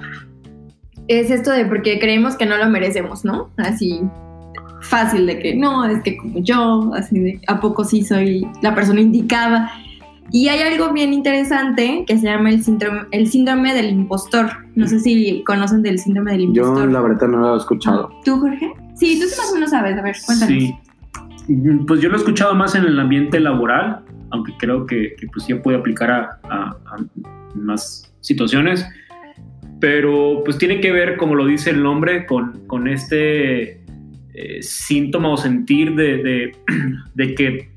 Es 1.06 1.30
esto 1.30 1.50
de 1.50 1.66
porque 1.66 1.98
creemos 1.98 2.36
que 2.36 2.46
no 2.46 2.56
lo 2.56 2.68
merecemos, 2.68 3.24
¿no? 3.24 3.50
Así 3.56 4.02
fácil 4.96 5.26
de 5.26 5.38
que 5.38 5.54
no, 5.56 5.84
es 5.84 6.02
que 6.02 6.16
como 6.16 6.38
yo, 6.38 6.92
así 6.94 7.18
de 7.18 7.40
a 7.46 7.60
poco 7.60 7.84
sí 7.84 8.04
soy 8.04 8.46
la 8.62 8.74
persona 8.74 9.00
indicada. 9.00 9.70
Y 10.30 10.48
hay 10.48 10.60
algo 10.72 10.92
bien 10.92 11.12
interesante 11.12 12.04
que 12.06 12.16
se 12.18 12.24
llama 12.26 12.50
el 12.50 12.62
síndrome, 12.64 13.00
el 13.10 13.26
síndrome 13.28 13.74
del 13.74 13.90
impostor. 13.90 14.46
No 14.74 14.86
sé 14.88 14.98
si 15.00 15.42
conocen 15.44 15.82
del 15.82 15.98
síndrome 15.98 16.32
del 16.32 16.52
Yo 16.52 16.62
impostor. 16.62 16.90
la 16.92 17.00
verdad 17.02 17.28
no 17.28 17.38
lo 17.40 17.54
he 17.54 17.58
escuchado. 17.58 18.10
¿Tú, 18.24 18.38
Jorge? 18.40 18.72
Sí, 18.94 19.18
tú 19.20 19.26
sí 19.28 19.34
más 19.38 19.50
o 19.50 19.54
menos 19.54 19.70
sabes. 19.70 19.98
A 19.98 20.02
ver, 20.02 20.16
cuéntanos. 20.24 20.54
Sí. 20.54 20.74
Pues 21.86 22.00
yo 22.00 22.08
lo 22.08 22.14
he 22.16 22.18
escuchado 22.18 22.54
más 22.54 22.74
en 22.74 22.84
el 22.84 22.98
ambiente 22.98 23.38
laboral, 23.38 24.00
aunque 24.30 24.52
creo 24.58 24.86
que, 24.86 25.14
que, 25.18 25.26
pues 25.26 25.46
ya 25.46 25.60
puede 25.62 25.76
aplicar 25.78 26.10
a, 26.10 26.38
a- 26.48 26.70
a 26.70 26.96
más 27.54 28.10
situaciones. 28.20 28.86
Pero 29.80 30.42
pues 30.44 30.56
tiene 30.56 30.80
que 30.80 30.90
ver, 30.90 31.16
como 31.18 31.34
lo 31.34 31.44
dice 31.46 31.68
el 31.70 31.82
nombre, 31.82 32.24
con, 32.26 32.66
con 32.66 32.88
este 32.88 33.83
eh, 34.34 34.62
síntoma 34.62 35.30
o 35.30 35.36
sentir 35.36 35.94
de, 35.94 36.22
de- 36.22 36.52
de 37.14 37.34
que 37.34 37.68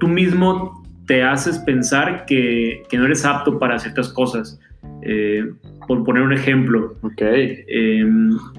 tú 0.00 0.08
mismo 0.08 0.82
te 1.06 1.22
haces 1.22 1.58
pensar 1.58 2.24
que, 2.26 2.82
que 2.88 2.96
no 2.96 3.04
eres 3.04 3.24
apto 3.24 3.58
para 3.58 3.78
ciertas 3.78 4.08
cosas. 4.08 4.58
Eh, 5.02 5.44
por 5.86 6.02
poner 6.04 6.22
un 6.22 6.32
ejemplo, 6.32 6.96
Ok. 7.02 7.20
eh, 7.20 8.06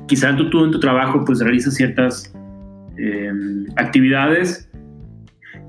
quizá 0.07 0.36
tú, 0.36 0.50
tú 0.51 0.63
en 0.63 0.72
tu 0.72 0.79
trabajo 0.79 1.24
pues 1.25 1.39
realizas 1.39 1.74
ciertas 1.74 2.31
eh, 2.98 3.31
actividades 3.77 4.69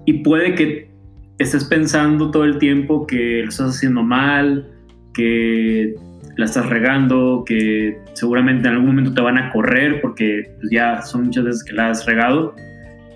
y 0.05 0.15
puede 0.23 0.55
que 0.55 0.91
estés 1.39 1.65
pensando 1.65 2.31
todo 2.31 2.45
el 2.45 2.59
tiempo 2.59 3.07
que 3.07 3.43
lo 3.43 3.49
estás 3.49 3.77
haciendo 3.77 4.03
mal, 4.03 4.71
que 5.15 5.95
la 6.37 6.45
estás 6.45 6.69
regando, 6.69 7.45
que 7.47 7.99
seguramente 8.13 8.69
en 8.69 8.75
algún 8.75 8.89
momento 8.89 9.15
te 9.15 9.21
van 9.21 9.39
a 9.39 9.51
correr 9.53 10.01
porque 10.01 10.51
pues, 10.59 10.71
ya 10.71 11.03
son 11.03 11.25
muchas 11.25 11.45
veces 11.45 11.65
que 11.65 11.73
la 11.73 11.91
has 11.91 12.05
regado. 12.07 12.55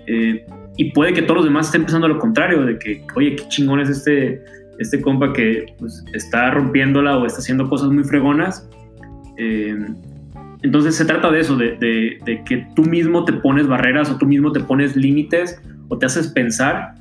Eh, 0.07 0.45
y 0.77 0.91
puede 0.91 1.13
que 1.13 1.21
todos 1.21 1.37
los 1.37 1.45
demás 1.45 1.67
estén 1.67 1.83
pensando 1.83 2.07
lo 2.07 2.17
contrario, 2.17 2.65
de 2.65 2.79
que, 2.79 3.05
oye, 3.15 3.35
qué 3.35 3.47
chingón 3.49 3.79
es 3.79 3.89
este, 3.89 4.43
este 4.79 5.01
compa 5.01 5.33
que 5.33 5.65
pues, 5.77 6.03
está 6.13 6.51
rompiéndola 6.51 7.17
o 7.17 7.25
está 7.25 7.39
haciendo 7.39 7.69
cosas 7.69 7.89
muy 7.89 8.03
fregonas. 8.03 8.67
Eh, 9.37 9.75
entonces 10.63 10.95
se 10.95 11.05
trata 11.05 11.31
de 11.31 11.39
eso, 11.39 11.55
de, 11.55 12.41
que 12.45 12.67
tú 12.75 12.83
mismo 12.83 13.25
te 13.25 13.33
pones 13.33 13.67
barreras 13.67 14.11
o 14.11 14.17
tú 14.17 14.25
mismo 14.25 14.51
te 14.51 14.59
pones 14.59 14.95
límites 14.95 15.59
o 15.89 15.97
te 15.97 16.05
haces 16.05 16.27
pensar 16.27 16.93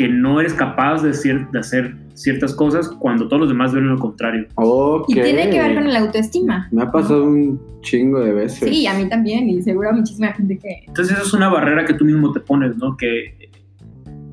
que 0.00 0.08
no 0.08 0.40
eres 0.40 0.54
capaz 0.54 1.02
de, 1.02 1.12
de 1.52 1.58
hacer 1.58 1.94
ciertas 2.14 2.54
cosas 2.54 2.88
cuando 2.88 3.28
todos 3.28 3.40
los 3.40 3.48
demás 3.50 3.74
ven 3.74 3.86
lo 3.86 3.98
contrario. 3.98 4.46
Okay. 4.54 5.18
Y 5.18 5.22
tiene 5.22 5.50
que 5.50 5.60
ver 5.60 5.74
con 5.74 5.92
la 5.92 5.98
autoestima. 5.98 6.68
Me 6.72 6.84
ha 6.84 6.90
pasado 6.90 7.26
¿no? 7.26 7.32
un 7.32 7.60
chingo 7.82 8.18
de 8.20 8.32
veces. 8.32 8.66
Sí, 8.66 8.86
a 8.86 8.94
mí 8.94 9.06
también, 9.10 9.46
y 9.50 9.60
seguro 9.60 9.90
a 9.90 9.92
muchísima 9.92 10.32
gente 10.32 10.58
que... 10.58 10.84
Entonces 10.86 11.18
eso 11.18 11.26
es 11.26 11.34
una 11.34 11.50
barrera 11.50 11.84
que 11.84 11.92
tú 11.92 12.06
mismo 12.06 12.32
te 12.32 12.40
pones, 12.40 12.78
¿no? 12.78 12.96
Que 12.96 13.50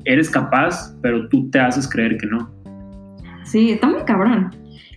eres 0.06 0.30
capaz, 0.30 0.96
pero 1.02 1.28
tú 1.28 1.50
te 1.50 1.60
haces 1.60 1.86
creer 1.86 2.16
que 2.16 2.26
no. 2.26 2.50
Sí, 3.44 3.72
está 3.72 3.88
muy 3.88 4.04
cabrón. 4.04 4.50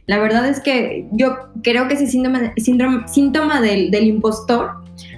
La 0.07 0.19
verdad 0.19 0.47
es 0.47 0.61
que 0.61 1.05
yo 1.11 1.35
creo 1.63 1.89
que 1.89 1.95
ese 1.95 2.07
síndrome, 2.07 2.53
síndrome 2.55 3.05
síntoma 3.09 3.59
del, 3.59 3.91
del 3.91 4.05
impostor 4.05 4.71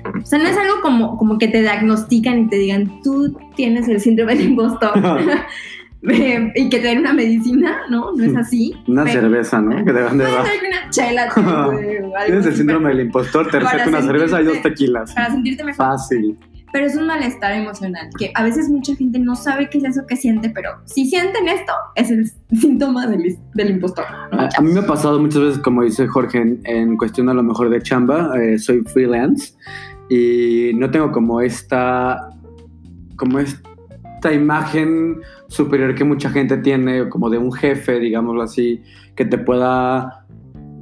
o 0.06 0.26
sea, 0.26 0.40
no 0.40 0.48
es 0.48 0.58
algo 0.58 0.82
como, 0.82 1.18
como 1.18 1.38
que 1.38 1.48
te 1.48 1.62
diagnostican 1.62 2.40
y 2.40 2.48
te 2.48 2.58
digan, 2.58 3.02
tú 3.02 3.38
tienes 3.56 3.88
el 3.88 4.00
síndrome 4.00 4.36
del 4.36 4.50
impostor. 4.50 4.92
y 6.56 6.70
que 6.70 6.80
te 6.80 6.88
den 6.88 7.00
una 7.00 7.14
medicina, 7.14 7.82
¿no? 7.90 8.12
No 8.14 8.24
es 8.24 8.36
así. 8.36 8.76
Una 8.88 9.06
pero, 9.06 9.22
cerveza, 9.22 9.62
¿no? 9.62 9.86
Que 9.86 9.94
te 9.94 10.02
van 10.02 10.18
de 10.18 10.24
dar. 10.26 10.42
una 10.42 10.90
chela. 10.90 11.34
Tienes 12.26 12.46
el 12.46 12.56
síndrome 12.56 12.90
del 12.90 13.02
impostor, 13.02 13.50
te 13.50 13.60
receta 13.60 13.88
una 13.88 14.02
cerveza 14.02 14.42
y 14.42 14.46
dos 14.46 14.62
tequilas. 14.62 15.14
Para 15.14 15.32
sentirte 15.32 15.64
mejor. 15.64 15.86
Fácil. 15.86 16.38
Pero 16.74 16.88
es 16.88 16.96
un 16.96 17.06
malestar 17.06 17.54
emocional, 17.54 18.10
que 18.18 18.32
a 18.34 18.44
veces 18.44 18.68
mucha 18.68 18.96
gente 18.96 19.20
no 19.20 19.36
sabe 19.36 19.70
qué 19.70 19.78
es 19.78 19.84
eso 19.84 20.08
que 20.08 20.16
siente, 20.16 20.50
pero 20.50 20.72
si 20.86 21.06
sienten 21.06 21.48
esto, 21.48 21.72
es 21.94 22.10
el 22.10 22.32
síntoma 22.60 23.06
del, 23.06 23.38
del 23.54 23.70
impostor. 23.70 24.06
¿no? 24.32 24.40
A, 24.42 24.50
a, 24.58 24.62
mí 24.62 24.74
me 24.74 24.80
ha 24.80 24.88
pasado 24.88 25.20
muchas 25.20 25.42
veces, 25.42 25.60
como 25.60 25.84
dice 25.84 26.08
Jorge, 26.08 26.40
en, 26.40 26.62
en 26.66 26.98
cuestión 26.98 27.30
a 27.30 27.36
lo 27.36 27.44
mejor 27.44 27.70
de 27.70 27.80
chamba, 27.82 28.32
eh, 28.42 28.58
soy 28.58 28.82
freelance 28.82 29.54
y 30.10 30.72
no 30.76 30.90
tengo 30.92 31.12
como 31.12 31.42
esta, 31.42 32.30
como 33.16 33.40
esta 33.40 34.34
imagen 34.34 35.18
superior 35.48 35.96
que 35.96 36.04
mucha 36.04 36.30
gente 36.30 36.58
tiene, 36.58 37.10
como 37.10 37.30
de 37.30 37.38
un 37.38 37.52
jefe, 37.52 38.00
digámoslo 38.00 38.42
así, 38.42 38.82
que 39.16 39.26
te 39.26 39.38
pueda 39.38 40.26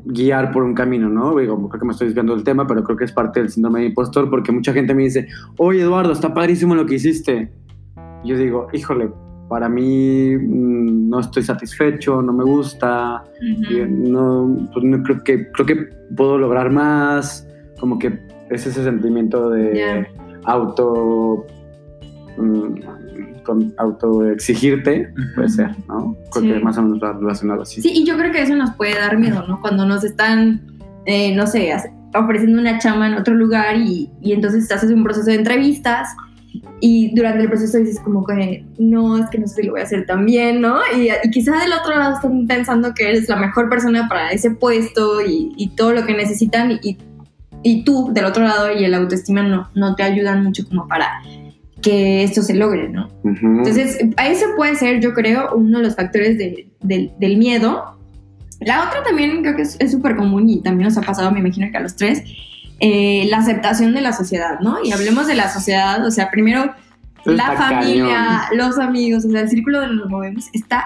guiar 0.05 0.51
por 0.51 0.63
un 0.63 0.73
camino, 0.73 1.09
¿no? 1.09 1.37
Digo, 1.37 1.69
creo 1.69 1.79
que 1.79 1.85
me 1.85 1.91
estoy 1.91 2.07
desviando 2.07 2.35
del 2.35 2.43
tema, 2.43 2.65
pero 2.65 2.83
creo 2.83 2.97
que 2.97 3.05
es 3.05 3.11
parte 3.11 3.39
del 3.39 3.49
síndrome 3.49 3.81
de 3.81 3.87
impostor, 3.87 4.29
porque 4.29 4.51
mucha 4.51 4.73
gente 4.73 4.93
me 4.93 5.03
dice, 5.03 5.27
oye 5.57 5.81
Eduardo, 5.81 6.13
está 6.13 6.33
padrísimo 6.33 6.75
lo 6.75 6.85
que 6.85 6.95
hiciste. 6.95 7.51
Y 8.23 8.29
yo 8.29 8.37
digo, 8.37 8.67
híjole, 8.73 9.11
para 9.49 9.67
mí 9.69 10.35
mmm, 10.37 11.09
no 11.09 11.19
estoy 11.19 11.43
satisfecho, 11.43 12.21
no 12.21 12.33
me 12.33 12.43
gusta, 12.43 13.23
uh 13.23 13.43
-huh. 13.43 13.87
no, 13.89 14.69
pues 14.73 14.85
no, 14.85 15.03
creo, 15.03 15.23
que, 15.23 15.51
creo 15.51 15.65
que 15.65 15.75
puedo 16.15 16.37
lograr 16.37 16.71
más, 16.71 17.47
como 17.79 17.99
que 17.99 18.30
es 18.51 18.67
ese 18.67 18.83
sentimiento 18.83 19.49
de 19.49 19.73
yeah. 19.73 20.07
auto 20.45 21.45
con 23.43 23.73
autoexigirte, 23.77 25.11
uh 25.11 25.19
-huh. 25.19 25.35
puede 25.35 25.49
ser, 25.49 25.69
¿no? 25.87 26.15
Creo 26.31 26.43
sí. 26.43 26.53
que 26.53 26.59
más 26.59 26.77
o 26.77 26.83
menos 26.83 26.99
relacionado 27.19 27.63
así. 27.63 27.81
Sí, 27.81 27.91
y 27.93 28.05
yo 28.05 28.17
creo 28.17 28.31
que 28.31 28.41
eso 28.41 28.55
nos 28.55 28.71
puede 28.75 28.95
dar 28.95 29.17
miedo, 29.17 29.45
¿no? 29.47 29.59
Cuando 29.61 29.85
nos 29.85 30.03
están, 30.03 30.61
eh, 31.05 31.35
no 31.35 31.47
sé, 31.47 31.73
ofreciendo 32.13 32.59
una 32.59 32.77
chama 32.79 33.07
en 33.07 33.15
otro 33.15 33.33
lugar 33.33 33.77
y, 33.77 34.11
y 34.21 34.33
entonces 34.33 34.63
estás 34.63 34.83
en 34.83 34.93
un 34.93 35.03
proceso 35.03 35.27
de 35.27 35.35
entrevistas 35.35 36.09
y 36.81 37.13
durante 37.15 37.43
el 37.43 37.47
proceso 37.47 37.77
dices 37.77 37.99
como 37.99 38.25
que 38.25 38.65
no, 38.77 39.17
es 39.17 39.29
que 39.29 39.37
no 39.37 39.47
sé 39.47 39.61
si 39.61 39.63
lo 39.63 39.73
voy 39.73 39.81
a 39.81 39.83
hacer 39.83 40.05
tan 40.05 40.25
bien, 40.25 40.61
¿no? 40.61 40.79
Y, 40.97 41.09
y 41.09 41.29
quizá 41.31 41.57
del 41.59 41.71
otro 41.73 41.97
lado 41.97 42.15
están 42.15 42.47
pensando 42.47 42.93
que 42.93 43.09
eres 43.09 43.29
la 43.29 43.37
mejor 43.37 43.69
persona 43.69 44.07
para 44.09 44.31
ese 44.31 44.51
puesto 44.51 45.21
y, 45.21 45.53
y 45.55 45.69
todo 45.75 45.93
lo 45.93 46.05
que 46.05 46.13
necesitan 46.13 46.71
y, 46.81 46.97
y, 47.63 47.83
tú 47.83 48.11
del 48.13 48.25
otro 48.25 48.43
lado 48.43 48.73
y 48.73 48.83
el 48.83 48.93
autoestima 48.93 49.43
no, 49.43 49.69
no 49.75 49.95
te 49.95 50.03
ayudan 50.03 50.43
mucho 50.43 50.67
como 50.67 50.87
para 50.87 51.21
que 51.81 52.23
esto 52.23 52.41
se 52.41 52.53
logre, 52.53 52.89
¿no? 52.89 53.09
Uh 53.23 53.29
-huh. 53.29 53.57
Entonces, 53.59 53.99
a 54.17 54.27
eso 54.27 54.45
puede 54.55 54.75
ser, 54.75 54.99
yo 54.99 55.13
creo, 55.13 55.55
uno 55.55 55.79
de 55.79 55.85
los 55.85 55.95
factores 55.95 56.37
de, 56.37 56.67
de, 56.81 57.11
del 57.19 57.37
miedo. 57.37 57.97
La 58.59 58.83
otra 58.87 59.03
también 59.03 59.41
creo 59.41 59.55
que 59.55 59.63
es 59.63 59.91
súper 59.91 60.15
común 60.15 60.47
y 60.49 60.61
también 60.61 60.89
nos 60.89 60.97
ha 60.97 61.01
pasado, 61.01 61.31
me 61.31 61.39
imagino 61.39 61.71
que 61.71 61.77
a 61.77 61.81
los 61.81 61.95
tres, 61.95 62.23
eh, 62.79 63.25
la 63.29 63.37
aceptación 63.37 63.93
de 63.93 64.01
la 64.01 64.13
sociedad, 64.13 64.59
¿no? 64.59 64.83
Y 64.83 64.91
hablemos 64.91 65.27
de 65.27 65.35
la 65.35 65.49
sociedad, 65.49 66.05
o 66.05 66.11
sea, 66.11 66.29
primero 66.29 66.73
la 67.25 67.51
familia, 67.51 68.47
cañón. 68.49 68.57
los 68.57 68.79
amigos, 68.79 69.25
o 69.25 69.29
sea, 69.29 69.41
el 69.41 69.49
círculo 69.49 69.81
donde 69.81 69.95
nos 69.97 70.09
movemos 70.09 70.45
está... 70.53 70.85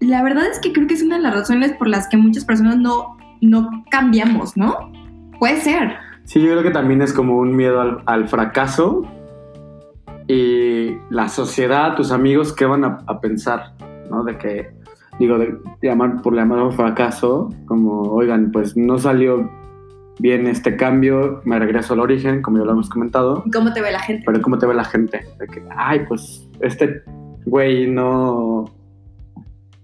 La 0.00 0.22
verdad 0.22 0.46
es 0.50 0.58
que 0.58 0.72
creo 0.72 0.86
que 0.86 0.94
es 0.94 1.02
una 1.02 1.16
de 1.16 1.22
las 1.22 1.34
razones 1.34 1.72
por 1.72 1.88
las 1.88 2.08
que 2.08 2.16
muchas 2.16 2.44
personas 2.44 2.76
no, 2.76 3.16
no 3.40 3.84
cambiamos, 3.90 4.56
¿no? 4.56 4.92
Puede 5.38 5.60
ser. 5.60 5.94
Sí, 6.30 6.40
yo 6.40 6.52
creo 6.52 6.62
que 6.62 6.70
también 6.70 7.02
es 7.02 7.12
como 7.12 7.38
un 7.38 7.56
miedo 7.56 7.80
al, 7.80 8.02
al 8.06 8.28
fracaso 8.28 9.02
y 10.28 10.92
la 11.10 11.28
sociedad, 11.28 11.96
tus 11.96 12.12
amigos, 12.12 12.52
¿qué 12.52 12.66
van 12.66 12.84
a, 12.84 12.98
a 13.08 13.20
pensar? 13.20 13.72
¿No? 14.08 14.22
De 14.22 14.38
que, 14.38 14.70
digo, 15.18 15.38
de 15.38 15.58
llamar 15.82 16.22
por 16.22 16.36
llamarlo 16.36 16.70
fracaso, 16.70 17.52
como, 17.66 18.02
oigan, 18.02 18.52
pues 18.52 18.76
no 18.76 18.96
salió 18.96 19.50
bien 20.20 20.46
este 20.46 20.76
cambio, 20.76 21.40
me 21.44 21.58
regreso 21.58 21.94
al 21.94 21.98
origen, 21.98 22.42
como 22.42 22.58
ya 22.58 22.64
lo 22.64 22.72
hemos 22.74 22.88
comentado. 22.88 23.42
¿Cómo 23.52 23.72
te 23.72 23.82
ve 23.82 23.90
la 23.90 23.98
gente? 23.98 24.22
Pero 24.24 24.40
¿cómo 24.40 24.56
te 24.56 24.66
ve 24.66 24.74
la 24.74 24.84
gente? 24.84 25.26
De 25.36 25.48
que, 25.48 25.64
ay, 25.76 26.04
pues 26.06 26.48
este 26.60 27.02
güey 27.44 27.90
no, 27.90 28.66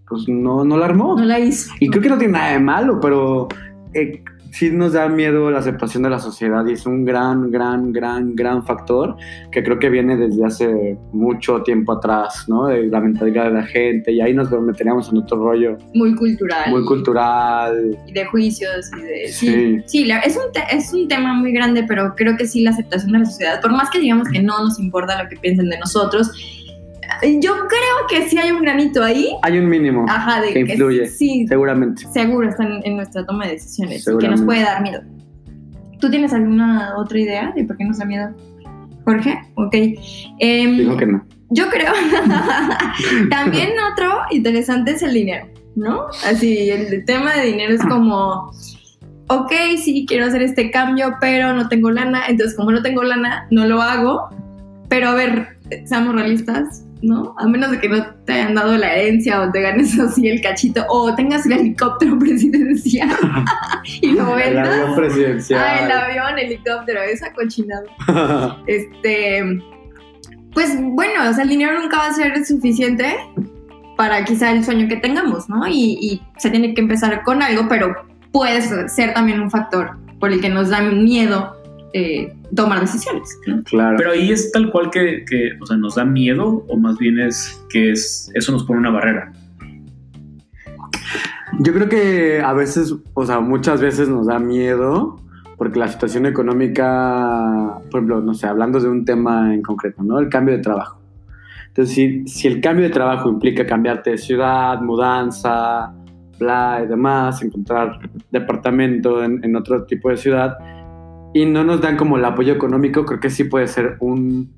pues 0.08 0.28
no, 0.28 0.64
no 0.64 0.76
la 0.76 0.84
armó. 0.84 1.16
No 1.16 1.24
la 1.24 1.40
hizo. 1.40 1.74
Y 1.80 1.88
creo 1.88 2.04
que 2.04 2.08
no 2.08 2.18
tiene 2.18 2.34
nada 2.34 2.52
de 2.52 2.60
malo, 2.60 3.00
pero 3.00 3.48
eh, 3.94 4.22
sí 4.56 4.70
nos 4.70 4.94
da 4.94 5.06
miedo 5.08 5.50
la 5.50 5.58
aceptación 5.58 6.02
de 6.02 6.08
la 6.08 6.18
sociedad 6.18 6.64
y 6.66 6.72
es 6.72 6.86
un 6.86 7.04
gran, 7.04 7.50
gran, 7.50 7.92
gran, 7.92 8.34
gran 8.34 8.64
factor 8.64 9.14
que 9.52 9.62
creo 9.62 9.78
que 9.78 9.90
viene 9.90 10.16
desde 10.16 10.44
hace 10.46 10.96
mucho 11.12 11.62
tiempo 11.62 11.92
atrás, 11.92 12.46
¿no? 12.48 12.66
De 12.68 12.86
la 12.86 13.00
mentalidad 13.00 13.44
de 13.44 13.50
la 13.50 13.66
gente 13.66 14.12
y 14.12 14.22
ahí 14.22 14.32
nos 14.32 14.50
meteríamos 14.50 15.10
en 15.10 15.18
otro 15.18 15.36
rollo. 15.36 15.76
Muy 15.92 16.14
cultural. 16.14 16.70
Muy 16.70 16.86
cultural. 16.86 17.98
Y 18.06 18.12
de 18.12 18.24
juicios 18.24 18.90
y 18.96 19.02
de... 19.02 19.28
Sí, 19.28 19.46
sí, 19.46 19.82
sí 19.84 20.04
la, 20.06 20.20
es, 20.20 20.36
un 20.36 20.44
es 20.70 20.92
un 20.94 21.06
tema 21.06 21.34
muy 21.34 21.52
grande, 21.52 21.84
pero 21.86 22.14
creo 22.16 22.34
que 22.38 22.46
sí 22.46 22.62
la 22.62 22.70
aceptación 22.70 23.12
de 23.12 23.18
la 23.18 23.26
sociedad, 23.26 23.60
por 23.60 23.72
más 23.72 23.90
que 23.90 23.98
digamos 23.98 24.28
que 24.30 24.42
no 24.42 24.64
nos 24.64 24.78
importa 24.78 25.22
lo 25.22 25.28
que 25.28 25.36
piensen 25.36 25.68
de 25.68 25.78
nosotros, 25.78 26.30
yo 27.22 27.54
creo 27.68 28.06
que 28.08 28.28
sí 28.28 28.38
hay 28.38 28.50
un 28.50 28.62
granito 28.62 29.02
ahí. 29.02 29.30
Hay 29.42 29.58
un 29.58 29.68
mínimo 29.68 30.06
Ajá, 30.08 30.40
de 30.40 30.52
que 30.52 30.60
influye. 30.60 31.02
Que 31.02 31.08
sí, 31.08 31.46
seguramente. 31.48 32.06
Seguro 32.12 32.48
están 32.48 32.80
en 32.84 32.96
nuestra 32.96 33.24
toma 33.24 33.46
de 33.46 33.52
decisiones 33.52 34.06
y 34.06 34.18
que 34.18 34.28
nos 34.28 34.42
puede 34.42 34.62
dar 34.62 34.82
miedo. 34.82 35.02
¿Tú 36.00 36.10
tienes 36.10 36.32
alguna 36.32 36.94
otra 36.96 37.18
idea 37.18 37.52
de 37.54 37.64
por 37.64 37.76
qué 37.76 37.84
nos 37.84 37.98
da 37.98 38.04
miedo? 38.04 38.34
Jorge, 39.04 39.38
ok. 39.54 39.74
Eh, 39.74 40.66
Dijo 40.66 40.96
que 40.96 41.06
no. 41.06 41.24
Yo 41.50 41.68
creo. 41.68 41.92
También 43.30 43.70
otro 43.92 44.12
interesante 44.30 44.92
es 44.92 45.02
el 45.02 45.14
dinero, 45.14 45.46
¿no? 45.76 46.06
Así, 46.26 46.70
el 46.70 47.04
tema 47.04 47.34
de 47.34 47.46
dinero 47.46 47.74
es 47.74 47.82
como, 47.82 48.50
ok, 49.28 49.52
sí, 49.82 50.04
quiero 50.08 50.26
hacer 50.26 50.42
este 50.42 50.70
cambio, 50.70 51.16
pero 51.20 51.52
no 51.52 51.68
tengo 51.68 51.90
lana. 51.90 52.26
Entonces, 52.28 52.56
como 52.56 52.72
no 52.72 52.82
tengo 52.82 53.02
lana, 53.04 53.46
no 53.50 53.66
lo 53.66 53.80
hago. 53.80 54.28
Pero 54.88 55.08
a 55.08 55.14
ver, 55.14 55.56
seamos 55.84 56.14
realistas, 56.14 56.84
¿no? 57.02 57.34
A 57.38 57.46
menos 57.46 57.70
de 57.70 57.80
que 57.80 57.88
no 57.88 58.04
te 58.24 58.32
hayan 58.32 58.54
dado 58.54 58.76
la 58.76 58.94
herencia 58.94 59.42
o 59.42 59.50
te 59.50 59.60
ganes 59.60 59.98
así 59.98 60.28
el 60.28 60.40
cachito 60.40 60.84
o 60.88 61.14
tengas 61.14 61.46
el 61.46 61.52
helicóptero 61.52 62.18
presidencial 62.18 63.10
y 64.00 64.12
lo 64.12 64.34
vendas. 64.34 64.68
El 64.68 64.80
avión 64.80 64.96
presidencial. 64.96 65.62
Ah, 65.62 65.84
el 65.84 65.90
avión, 65.90 66.38
helicóptero, 66.38 67.02
esa 67.02 67.32
cochinada. 67.32 67.84
este, 68.66 69.62
pues 70.52 70.76
bueno, 70.80 71.30
o 71.30 71.32
sea, 71.32 71.42
el 71.44 71.50
dinero 71.50 71.80
nunca 71.80 71.98
va 71.98 72.06
a 72.06 72.12
ser 72.12 72.44
suficiente 72.44 73.16
para 73.96 74.24
quizá 74.24 74.52
el 74.52 74.64
sueño 74.64 74.88
que 74.88 74.96
tengamos, 74.96 75.48
¿no? 75.48 75.66
Y, 75.66 75.98
y 76.00 76.22
se 76.38 76.50
tiene 76.50 76.74
que 76.74 76.80
empezar 76.82 77.22
con 77.22 77.42
algo, 77.42 77.66
pero 77.68 77.94
puede 78.32 78.60
ser 78.88 79.14
también 79.14 79.40
un 79.40 79.50
factor 79.50 79.96
por 80.20 80.32
el 80.32 80.40
que 80.40 80.48
nos 80.48 80.68
da 80.68 80.80
miedo 80.82 81.56
eh, 81.92 82.35
tomar 82.54 82.80
decisiones. 82.80 83.38
¿no? 83.46 83.62
Claro. 83.64 83.96
Pero 83.98 84.12
ahí 84.12 84.30
es 84.30 84.52
tal 84.52 84.70
cual 84.70 84.90
que, 84.90 85.24
que, 85.24 85.52
o 85.60 85.66
sea, 85.66 85.76
nos 85.76 85.96
da 85.96 86.04
miedo 86.04 86.64
o 86.68 86.76
más 86.76 86.98
bien 86.98 87.18
es 87.18 87.64
que 87.68 87.92
es, 87.92 88.30
eso 88.34 88.52
nos 88.52 88.64
pone 88.64 88.80
una 88.80 88.90
barrera. 88.90 89.32
Yo 91.60 91.72
creo 91.72 91.88
que 91.88 92.40
a 92.40 92.52
veces, 92.52 92.94
o 93.14 93.26
sea, 93.26 93.40
muchas 93.40 93.80
veces 93.80 94.08
nos 94.08 94.26
da 94.26 94.38
miedo 94.38 95.20
porque 95.56 95.78
la 95.78 95.88
situación 95.88 96.26
económica, 96.26 97.78
por 97.90 98.00
ejemplo, 98.00 98.20
no 98.20 98.34
sé, 98.34 98.46
hablando 98.46 98.78
de 98.78 98.88
un 98.88 99.04
tema 99.04 99.54
en 99.54 99.62
concreto, 99.62 100.02
¿no? 100.02 100.18
El 100.18 100.28
cambio 100.28 100.54
de 100.54 100.62
trabajo. 100.62 101.00
Entonces, 101.68 101.94
si, 101.94 102.26
si 102.26 102.48
el 102.48 102.60
cambio 102.60 102.84
de 102.84 102.90
trabajo 102.90 103.30
implica 103.30 103.64
cambiarte 103.66 104.10
de 104.10 104.18
ciudad, 104.18 104.80
mudanza, 104.80 105.94
bla 106.38 106.82
y 106.84 106.88
demás, 106.88 107.42
encontrar 107.42 107.98
departamento 108.30 109.22
en, 109.24 109.42
en 109.42 109.56
otro 109.56 109.84
tipo 109.84 110.10
de 110.10 110.18
ciudad 110.18 110.58
y 111.36 111.44
no 111.44 111.64
nos 111.64 111.82
dan 111.82 111.98
como 111.98 112.16
el 112.16 112.24
apoyo 112.24 112.54
económico, 112.54 113.04
creo 113.04 113.20
que 113.20 113.28
sí 113.28 113.44
puede 113.44 113.66
ser 113.66 113.98
un, 114.00 114.50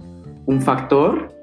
un 0.47 0.63
factor 0.63 1.35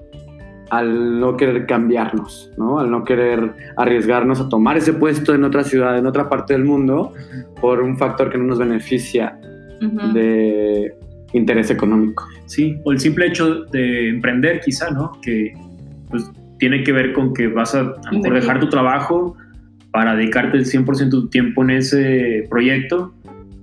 al 0.69 1.19
no 1.19 1.35
querer 1.35 1.65
cambiarnos, 1.65 2.53
¿no? 2.57 2.79
Al 2.79 2.89
no 2.89 3.03
querer 3.03 3.51
arriesgarnos 3.75 4.39
a 4.39 4.47
tomar 4.47 4.77
ese 4.77 4.93
puesto 4.93 5.35
en 5.35 5.43
otra 5.43 5.65
ciudad, 5.65 5.97
en 5.97 6.05
otra 6.07 6.29
parte 6.29 6.53
del 6.53 6.63
mundo, 6.63 7.11
por 7.59 7.81
un 7.81 7.97
factor 7.97 8.31
que 8.31 8.37
no 8.37 8.45
nos 8.45 8.59
beneficia 8.59 9.37
Ujú. 9.81 10.13
de 10.13 10.95
interés 11.33 11.69
económico. 11.69 12.23
Sí, 12.45 12.77
o 12.85 12.93
el 12.93 12.99
simple 13.01 13.27
hecho 13.27 13.65
de 13.65 14.07
emprender 14.07 14.61
quizá, 14.61 14.89
¿no? 14.91 15.19
Que 15.21 15.53
pues 16.09 16.31
tiene 16.59 16.81
que 16.81 16.93
ver 16.93 17.11
con 17.11 17.33
que 17.33 17.47
vas 17.49 17.75
a, 17.75 17.81
a 17.81 18.11
mejor 18.13 18.35
dejar 18.35 18.61
tu 18.61 18.69
trabajo 18.69 19.35
para 19.91 20.15
dedicarte 20.15 20.55
el 20.55 20.65
100% 20.65 20.97
de 20.97 21.09
tu 21.09 21.27
tiempo 21.27 21.61
en 21.61 21.71
ese 21.71 22.47
proyecto 22.49 23.13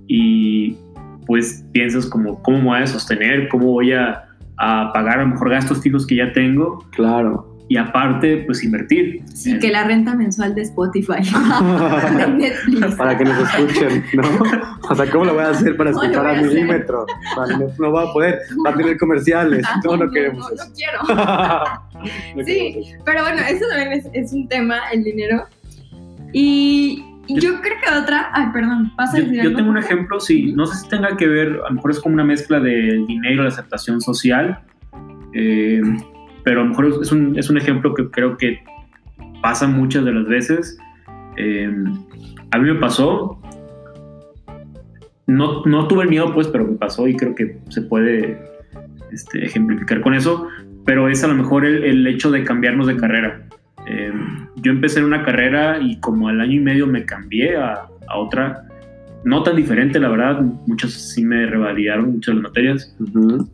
y 0.07 0.77
pues 1.25 1.63
piensas 1.71 2.05
como 2.07 2.41
cómo 2.43 2.57
me 2.59 2.63
voy 2.65 2.79
a 2.81 2.87
sostener, 2.87 3.47
cómo 3.49 3.67
voy 3.73 3.93
a, 3.93 4.25
a 4.57 4.91
pagar 4.93 5.19
a 5.19 5.23
lo 5.23 5.29
mejor 5.29 5.49
gastos 5.49 5.81
fijos 5.81 6.05
que 6.07 6.15
ya 6.17 6.31
tengo 6.33 6.79
Claro. 6.91 7.49
y 7.69 7.77
aparte 7.77 8.43
pues 8.45 8.63
invertir. 8.63 9.21
Sí, 9.33 9.51
en- 9.51 9.59
que 9.59 9.69
la 9.71 9.83
renta 9.85 10.13
mensual 10.15 10.53
de 10.53 10.61
Spotify, 10.63 11.13
de 12.17 12.27
Netflix. 12.27 12.95
para 12.95 13.17
que 13.17 13.23
nos 13.23 13.37
escuchen, 13.39 14.03
¿no? 14.13 14.23
O 14.89 14.95
sea, 14.95 15.09
¿cómo 15.09 15.25
lo 15.25 15.33
voy 15.33 15.43
a 15.43 15.49
hacer 15.49 15.75
para 15.77 15.91
¿Cómo 15.91 16.03
lo 16.03 16.09
escuchar 16.11 16.27
a 16.35 16.37
a 16.37 16.41
milímetro? 16.41 17.05
Vale, 17.37 17.57
No, 17.57 17.65
no 17.79 17.91
va 17.93 18.03
a 18.03 18.13
poder, 18.13 18.39
va 18.65 18.71
a 18.71 18.75
tener 18.75 18.97
comerciales, 18.97 19.65
Ah, 19.67 19.79
no, 19.85 19.97
no 19.97 20.11
queremos 20.11 20.47
no, 20.49 20.55
eso. 20.55 20.65
no 20.67 20.73
quiero. 20.75 20.99
No 22.35 22.43
Sí. 22.43 22.53
queremos. 22.83 23.03
Pero 23.05 23.21
bueno, 23.23 23.41
eso 23.49 23.65
también 23.69 23.93
es, 23.93 24.05
es 24.13 24.33
un 24.33 24.47
tema, 24.49 24.77
el 24.91 25.03
dinero. 25.03 25.43
Y 26.33 27.03
y 27.27 27.39
yo 27.39 27.61
creo 27.61 27.77
que 27.81 27.95
otra. 27.95 28.29
Ay, 28.33 28.47
perdón, 28.53 28.91
pasa 28.95 29.19
Yo, 29.19 29.43
yo 29.43 29.55
tengo 29.55 29.69
un 29.69 29.77
ejemplo, 29.77 30.19
sí, 30.19 30.53
no 30.53 30.65
sé 30.65 30.83
si 30.83 30.89
tenga 30.89 31.15
que 31.15 31.27
ver, 31.27 31.59
a 31.65 31.69
lo 31.69 31.75
mejor 31.75 31.91
es 31.91 31.99
como 31.99 32.13
una 32.13 32.23
mezcla 32.23 32.59
del 32.59 33.05
dinero, 33.07 33.43
la 33.43 33.49
aceptación 33.49 34.01
social, 34.01 34.59
eh, 35.33 35.81
pero 36.43 36.61
a 36.61 36.63
lo 36.63 36.69
mejor 36.71 36.99
es 37.01 37.11
un, 37.11 37.37
es 37.37 37.49
un 37.49 37.57
ejemplo 37.57 37.93
que 37.93 38.09
creo 38.09 38.37
que 38.37 38.63
pasa 39.41 39.67
muchas 39.67 40.03
de 40.03 40.11
las 40.13 40.27
veces. 40.27 40.77
Eh, 41.37 41.73
a 42.51 42.59
mí 42.59 42.71
me 42.71 42.79
pasó, 42.79 43.39
no, 45.25 45.63
no 45.65 45.87
tuve 45.87 46.05
miedo 46.05 46.33
pues, 46.33 46.47
pero 46.47 46.65
me 46.65 46.75
pasó 46.75 47.07
y 47.07 47.15
creo 47.15 47.33
que 47.35 47.57
se 47.69 47.81
puede 47.81 48.37
este, 49.11 49.45
ejemplificar 49.45 50.01
con 50.01 50.13
eso, 50.13 50.47
pero 50.85 51.07
es 51.07 51.23
a 51.23 51.27
lo 51.27 51.35
mejor 51.35 51.65
el, 51.65 51.83
el 51.83 52.05
hecho 52.05 52.31
de 52.31 52.43
cambiarnos 52.43 52.87
de 52.87 52.97
carrera. 52.97 53.47
Eh, 53.95 54.11
yo 54.55 54.71
empecé 54.71 54.99
en 54.99 55.05
una 55.05 55.23
carrera 55.23 55.77
y 55.79 55.99
como 55.99 56.27
al 56.29 56.41
año 56.41 56.53
y 56.53 56.59
medio 56.59 56.87
me 56.87 57.05
cambié 57.05 57.55
a, 57.57 57.85
a 58.07 58.17
otra, 58.17 58.63
no 59.23 59.43
tan 59.43 59.55
diferente, 59.55 59.99
la 59.99 60.09
verdad, 60.09 60.41
muchos 60.65 60.93
sí 60.93 61.23
me 61.23 61.45
revalidaron 61.45 62.13
muchas 62.13 62.33
las 62.35 62.43
materias, 62.43 62.95
Ujú. 62.99 63.47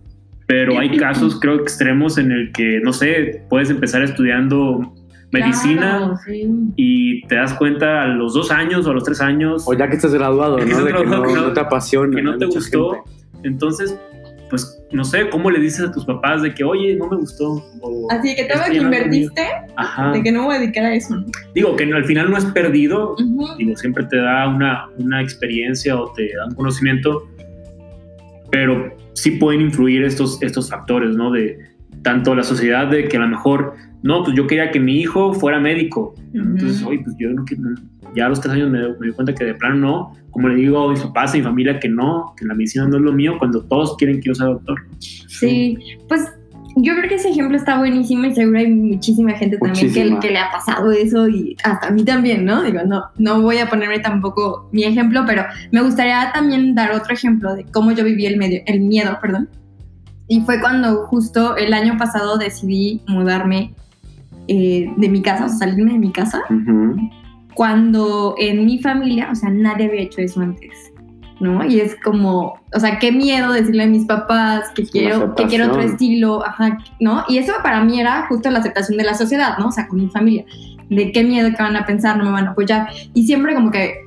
pero 0.48 0.80
hay 0.80 0.96
casos 0.98 1.40
creo 1.40 1.56
extremos 1.56 2.18
en 2.18 2.32
el 2.32 2.52
que, 2.54 2.80
no 2.82 2.94
sé, 2.94 3.44
puedes 3.50 3.70
empezar 3.70 4.02
estudiando 4.02 4.94
medicina 5.32 5.98
Claro, 5.98 6.18
sí. 6.26 6.48
y 6.76 7.22
te 7.28 7.36
das 7.36 7.54
cuenta 7.54 8.04
a 8.04 8.08
los 8.08 8.34
dos 8.34 8.50
años 8.50 8.88
o 8.88 8.92
a 8.92 8.94
los 8.94 9.04
tres 9.04 9.22
años 9.22 9.64
O 9.68 9.74
ya 9.74 9.88
que 9.90 9.96
estás 9.98 10.14
graduado, 10.14 10.58
¿no? 10.58 10.64
De 10.86 10.94
que 10.94 11.06
no, 11.06 11.22
que 11.24 11.34
no- 11.34 11.42
no 11.48 11.54
te 11.54 11.60
apasiona. 11.60 12.16
que 12.16 12.22
no 12.24 12.38
te 12.38 12.46
gustó, 12.46 13.04
gente. 13.34 13.48
entonces, 13.48 14.00
pues, 14.50 14.82
no 14.92 15.04
sé, 15.04 15.30
¿cómo 15.30 15.52
le 15.52 15.60
dices 15.60 15.82
a 15.88 15.92
tus 15.92 16.06
papás 16.06 16.42
de 16.42 16.54
que, 16.54 16.64
oye, 16.64 16.96
no 16.96 17.08
me 17.08 17.18
gustó? 17.18 17.64
O, 17.82 18.08
Así 18.12 18.36
que 18.36 18.46
todo 18.46 18.64
lo 18.66 18.72
que 18.72 18.78
invertiste, 18.78 19.44
Ajá. 19.76 20.12
de 20.12 20.24
que 20.24 20.32
no 20.32 20.40
me 20.42 20.46
voy 20.48 20.56
a 20.56 20.60
dedicar 20.60 20.86
a 20.86 20.96
eso. 20.96 21.16
¿no? 21.16 21.26
Digo, 21.54 21.76
que 21.76 21.84
al 21.84 22.06
final 22.06 22.32
no 22.32 22.38
es 22.38 22.46
perdido, 22.46 23.14
Ujú. 23.14 23.56
digo, 23.58 23.76
siempre 23.78 24.06
te 24.06 24.18
da 24.18 24.48
una, 24.48 24.88
una 24.98 25.22
experiencia 25.22 25.96
o 26.00 26.12
te 26.14 26.34
da 26.36 26.46
un 26.48 26.56
conocimiento, 26.56 27.28
pero 28.52 28.96
sí 29.14 29.32
pueden 29.32 29.62
influir 29.62 30.04
estos, 30.04 30.42
estos 30.42 30.70
factores, 30.70 31.16
¿no? 31.16 31.32
De 31.32 31.60
tanto 32.02 32.34
la 32.34 32.44
sociedad 32.44 32.88
de 32.88 33.08
que 33.08 33.18
a 33.18 33.20
lo 33.20 33.28
mejor, 33.28 33.76
no, 34.02 34.24
pues 34.24 34.36
yo 34.36 34.48
quería 34.48 34.72
que 34.72 34.80
mi 34.80 35.00
hijo 35.00 35.34
fuera 35.34 35.60
médico, 35.60 36.16
entonces, 36.34 36.82
Ujú. 36.82 36.90
oye, 36.92 37.02
pues 37.04 37.16
yo 37.20 37.30
no 37.30 37.44
quiero- 37.46 37.64
ya 38.16 38.26
a 38.26 38.30
los 38.30 38.42
tres 38.42 38.56
años 38.56 38.70
me, 38.70 38.80
me 39.00 39.08
di 39.08 39.14
cuenta 39.14 39.34
que 39.34 39.46
de 39.46 39.54
plano 39.56 39.76
no, 39.76 40.16
como 40.32 40.50
le 40.50 40.56
digo 40.56 40.88
a 40.88 40.92
mis 40.92 41.02
papás, 41.02 41.34
a 41.34 41.38
mi 41.38 41.44
familia 41.44 41.80
que 41.80 41.90
no, 41.90 42.34
que 42.38 42.46
la 42.46 42.54
medicina 42.54 42.88
no 42.88 42.98
es 42.98 43.04
lo 43.04 43.12
mío, 43.14 43.38
cuando 43.38 43.64
todos 43.64 43.96
quieren 43.98 44.20
que 44.22 44.28
yo 44.28 44.36
sea 44.36 44.48
doctor. 44.48 44.80
Sí, 45.00 45.78
pues 46.08 46.28
yo 46.76 46.96
creo 46.96 47.10
que 47.10 47.16
ese 47.16 47.30
ejemplo 47.30 47.58
está 47.58 47.78
buenísimo 47.78 48.26
y 48.26 48.34
seguro 48.34 48.60
hay 48.60 48.68
muchísima 48.68 49.32
gente 49.34 49.58
también 49.58 49.92
que, 49.92 50.00
Muchísima. 50.00 50.20
que 50.20 50.32
le 50.32 50.38
ha 50.38 50.52
pasado 50.52 50.92
eso 50.92 51.28
y 51.28 51.56
hasta 51.64 51.88
a 51.88 51.92
mí 51.92 52.04
también, 52.04 52.46
¿no? 52.46 52.64
Digo, 52.64 52.82
no, 52.86 53.04
no 53.18 53.42
voy 53.42 53.58
a 53.58 53.70
ponerme 53.70 54.00
tampoco 54.00 54.70
mi 54.72 54.84
ejemplo, 54.84 55.24
pero 55.26 55.44
me 55.72 55.82
gustaría 55.82 56.32
también 56.34 56.76
dar 56.76 56.92
otro 56.92 57.14
ejemplo 57.14 57.56
de 57.56 57.66
cómo 57.66 57.92
yo 57.92 58.04
viví 58.04 58.26
el, 58.26 58.38
medio, 58.38 58.62
el 58.66 58.82
miedo, 58.82 59.18
perdón. 59.22 59.50
Y 60.28 60.42
fue 60.42 60.62
cuando 60.62 61.08
justo 61.08 61.58
el 61.58 61.74
año 61.74 61.98
pasado 61.98 62.38
decidí 62.38 63.02
mudarme 63.08 63.74
eh, 64.48 64.92
de 64.96 65.10
mi 65.10 65.22
casa, 65.22 65.46
o 65.46 65.50
salirme 65.50 65.94
de 65.94 66.00
mi 66.00 66.12
casa, 66.12 66.42
Ujú. 66.50 67.10
Cuando 67.60 68.36
en 68.38 68.66
mi 68.66 68.80
familia, 68.80 69.28
o 69.34 69.36
sea, 69.36 69.50
nadie 69.50 69.88
había 69.88 70.04
hecho 70.04 70.22
eso 70.22 70.40
antes, 70.40 70.94
¿no? 71.42 71.66
Y 71.66 71.82
es 71.82 71.94
como, 72.02 72.54
o 72.74 72.80
sea, 72.80 73.00
qué 73.00 73.12
miedo 73.12 73.52
decirle 73.52 73.84
a 73.84 73.88
mis 73.88 74.06
papás 74.06 74.70
que 74.74 74.86
quiero, 74.86 75.36
que 75.36 75.46
quiero 75.48 75.66
otro 75.68 75.82
estilo, 75.82 76.42
ajá, 76.46 76.78
¿no? 77.02 77.26
Y 77.28 77.38
eso 77.38 77.52
para 77.62 77.84
mí 77.84 78.00
era 78.00 78.28
justo 78.30 78.50
la 78.50 78.60
aceptación 78.60 78.98
de 78.98 79.04
la 79.04 79.14
sociedad, 79.14 79.58
¿no? 79.58 79.68
O 79.68 79.72
sea, 79.74 79.90
con 79.90 80.00
mi 80.00 80.08
familia, 80.08 80.46
de 80.90 81.12
qué 81.12 81.22
miedo 81.26 81.50
que 81.50 81.62
van 81.62 81.76
a 81.76 81.86
pensar, 81.86 82.16
no 82.16 82.24
me 82.24 82.32
van 82.32 82.48
a 82.48 82.52
apoyar. 82.52 82.92
Y 83.14 83.26
siempre 83.26 83.54
como 83.54 83.72
que 83.72 84.06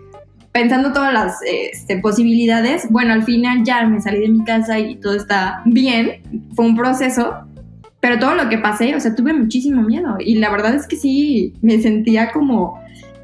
pensando 0.52 0.94
todas 0.94 1.12
las 1.12 1.36
este, 1.44 1.98
posibilidades, 1.98 2.86
bueno, 2.88 3.12
al 3.12 3.22
final 3.22 3.64
ya 3.64 3.86
me 3.86 4.00
salí 4.00 4.20
de 4.20 4.30
mi 4.30 4.44
casa 4.44 4.78
y 4.78 4.94
todo 4.96 5.14
está 5.14 5.60
bien, 5.66 6.22
fue 6.54 6.64
un 6.64 6.74
proceso, 6.74 7.34
pero 8.00 8.18
todo 8.18 8.34
lo 8.34 8.48
que 8.48 8.56
pasé, 8.56 8.96
o 8.96 9.00
sea, 9.00 9.14
tuve 9.14 9.34
muchísimo 9.34 9.82
miedo 9.82 10.16
y 10.18 10.36
la 10.36 10.48
verdad 10.48 10.74
es 10.74 10.86
que 10.86 10.96
sí, 10.96 11.52
me 11.60 11.82
sentía 11.82 12.32
como, 12.32 12.81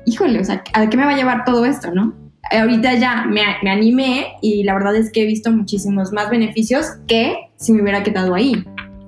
híjole, 0.08 0.40
o 0.40 0.44
sea, 0.44 0.62
¿a 0.72 0.88
qué 0.88 0.96
me 0.96 1.04
va 1.04 1.12
a 1.12 1.16
llevar 1.16 1.44
todo 1.44 1.64
esto, 1.64 1.90
no? 1.92 2.14
Ahorita 2.50 2.94
ya 2.94 3.26
me, 3.26 3.42
me 3.62 3.70
animé 3.70 4.26
y 4.40 4.64
la 4.64 4.74
verdad 4.74 4.96
es 4.96 5.12
que 5.12 5.22
he 5.22 5.26
visto 5.26 5.50
muchísimos 5.52 6.12
más 6.12 6.30
beneficios 6.30 6.86
que 7.06 7.36
si 7.56 7.72
me 7.72 7.82
hubiera 7.82 8.02
quedado 8.02 8.34
ahí. 8.34 8.64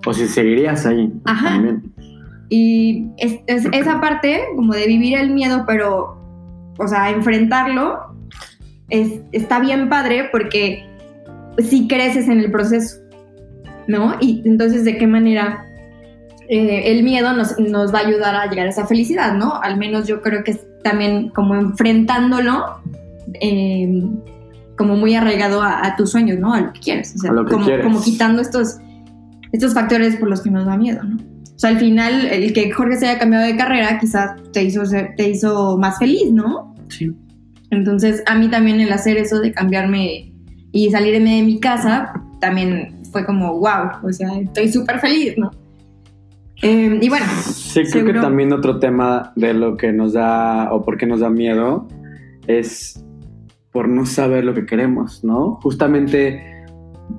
O 0.07 0.13
si 0.13 0.27
seguirías 0.27 0.85
ahí. 0.87 1.11
Ajá. 1.25 1.49
También. 1.51 1.93
Y 2.51 3.07
es, 3.17 3.37
es- 3.47 3.67
esa 3.73 4.01
parte 4.01 4.41
como 4.57 4.75
de 4.75 4.87
vivir 4.87 5.17
el 5.17 5.31
miedo, 5.31 5.65
pero, 5.67 6.19
o 6.79 6.87
sea, 6.89 7.11
enfrentarlo, 7.11 7.99
es, 8.91 9.21
está 9.33 9.59
bien 9.61 9.89
padre 9.89 10.29
porque 10.33 10.85
sí 11.59 11.87
creces 11.89 12.29
en 12.29 12.41
el 12.41 12.51
proceso, 12.51 12.99
¿no? 13.87 14.17
Y 14.21 14.43
entonces, 14.45 14.85
¿de 14.85 14.99
qué 14.99 15.07
manera 15.07 15.65
eh, 16.49 16.83
el 16.93 17.05
miedo 17.05 17.33
nos, 17.33 17.59
nos 17.61 17.95
va 17.95 18.01
a 18.01 18.07
ayudar 18.07 18.35
a 18.35 18.47
llegar 18.51 18.67
a 18.67 18.71
esa 18.71 18.87
felicidad, 18.87 19.35
¿no? 19.35 19.55
Al 19.63 19.77
menos 19.79 20.07
yo 20.09 20.21
creo 20.21 20.43
que 20.43 20.51
es 20.51 20.67
también 20.83 21.29
como 21.31 21.55
enfrentándolo, 21.55 22.81
eh, 23.41 24.03
como 24.77 24.97
muy 24.97 25.15
arraigado 25.15 25.63
a, 25.63 25.87
a 25.87 25.97
tus 25.97 26.11
sueños, 26.11 26.39
¿no? 26.39 26.55
A 26.55 26.61
lo 26.61 26.73
que 26.73 26.81
quieres. 26.81 27.15
O 27.17 27.19
sea, 27.19 27.33
lo 27.33 27.45
que 27.45 27.53
como, 27.53 27.67
quieres. 27.67 27.85
como 27.85 28.03
quitando 28.03 28.41
estos, 28.43 28.79
estos 29.53 29.75
factores 29.75 30.17
por 30.17 30.29
los 30.29 30.41
que 30.41 30.51
nos 30.51 30.65
da 30.67 30.77
miedo, 30.77 31.03
¿no? 31.03 31.17
O 31.17 31.59
sea, 31.61 31.71
al 31.71 31.79
final, 31.79 32.27
el 32.27 32.55
que 32.55 32.71
Jorge 32.73 32.97
se 32.97 33.07
haya 33.09 33.19
cambiado 33.19 33.45
de 33.45 33.55
carrera 33.57 33.99
quizás 33.99 34.31
te 34.53 34.65
hizo, 34.65 34.87
ser- 34.87 35.15
te 35.17 35.29
hizo 35.29 35.77
más 35.77 35.99
feliz, 35.99 36.33
¿no? 36.33 36.75
Sí. 36.89 37.13
Entonces, 37.71 38.23
a 38.27 38.35
mí 38.35 38.49
también 38.49 38.81
el 38.81 38.91
hacer 38.93 39.19
eso 39.19 39.39
de 39.41 39.53
cambiarme 39.53 40.33
y 40.73 40.91
salirme 40.91 41.37
de 41.37 41.43
mi 41.43 41.61
casa, 41.61 42.15
también 42.41 42.97
fue 43.13 43.27
como, 43.27 43.59
wow, 43.59 43.91
o 44.03 44.13
sea, 44.13 44.39
estoy 44.41 44.73
súper 44.73 44.99
feliz, 45.01 45.35
¿no? 45.37 45.51
Eh, 46.63 46.99
y 47.01 47.09
bueno, 47.09 47.27
Sí, 47.43 47.81
creo 47.83 47.85
que 47.85 47.91
Seguro. 47.91 48.21
también 48.21 48.53
otro 48.53 48.79
tema 48.79 49.33
de 49.37 49.55
lo 49.55 49.77
que 49.77 49.93
nos 49.93 50.13
da 50.13 50.73
o 50.73 50.85
por 50.85 50.97
qué 50.97 51.07
nos 51.07 51.21
da 51.21 51.31
miedo 51.31 51.89
es 52.47 53.03
por 53.73 53.89
no 53.89 54.05
saber 54.05 54.45
lo 54.45 54.53
que 54.53 54.67
queremos, 54.67 55.25
¿no? 55.25 55.59
Justamente, 55.63 56.43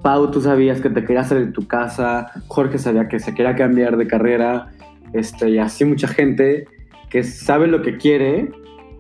Pau, 0.04 0.30
tú 0.30 0.42
sabías 0.42 0.82
que 0.82 0.90
te 0.90 1.04
querías 1.06 1.30
salir 1.30 1.48
de 1.48 1.52
tu 1.54 1.66
casa, 1.68 2.32
Jorge 2.48 2.78
sabía 2.78 3.08
que 3.08 3.20
se 3.20 3.34
quería 3.34 3.56
cambiar 3.56 3.98
de 3.98 4.08
carrera, 4.08 4.70
este, 5.14 5.50
y 5.50 5.58
así 5.58 5.86
mucha 5.86 6.08
gente 6.08 6.66
que 7.10 7.24
sabe 7.24 7.68
lo 7.68 7.82
que 7.82 7.98
quiere 7.98 8.52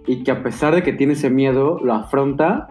y 0.07 0.23
que 0.23 0.31
a 0.31 0.43
pesar 0.43 0.73
de 0.73 0.83
que 0.83 0.93
tiene 0.93 1.13
ese 1.13 1.29
miedo, 1.29 1.79
lo 1.83 1.93
afronta 1.93 2.67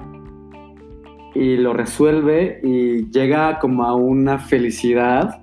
y 1.34 1.56
lo 1.56 1.72
resuelve 1.72 2.60
y 2.62 3.10
llega 3.10 3.58
como 3.58 3.84
a 3.84 3.94
una 3.94 4.38
felicidad 4.38 5.39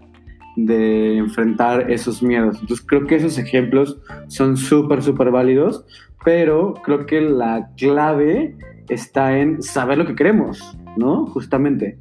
de 0.58 1.17
enfrentar 1.17 1.89
esos 1.91 2.22
miedos. 2.22 2.58
Entonces 2.60 2.86
creo 2.86 3.06
que 3.08 3.15
esos 3.15 3.38
ejemplos 3.38 3.98
son 4.28 4.58
súper, 4.58 5.02
súper 5.02 5.32
válidos, 5.32 5.86
pero 6.26 6.74
creo 6.84 7.06
que 7.06 7.22
la 7.22 7.70
clave 7.78 8.56
está 8.89 9.38
en 9.39 9.62
saber 9.62 9.98
lo 10.00 10.06
que 10.06 10.15
queremos, 10.15 10.78
¿no? 10.98 11.26
Justamente. 11.28 11.98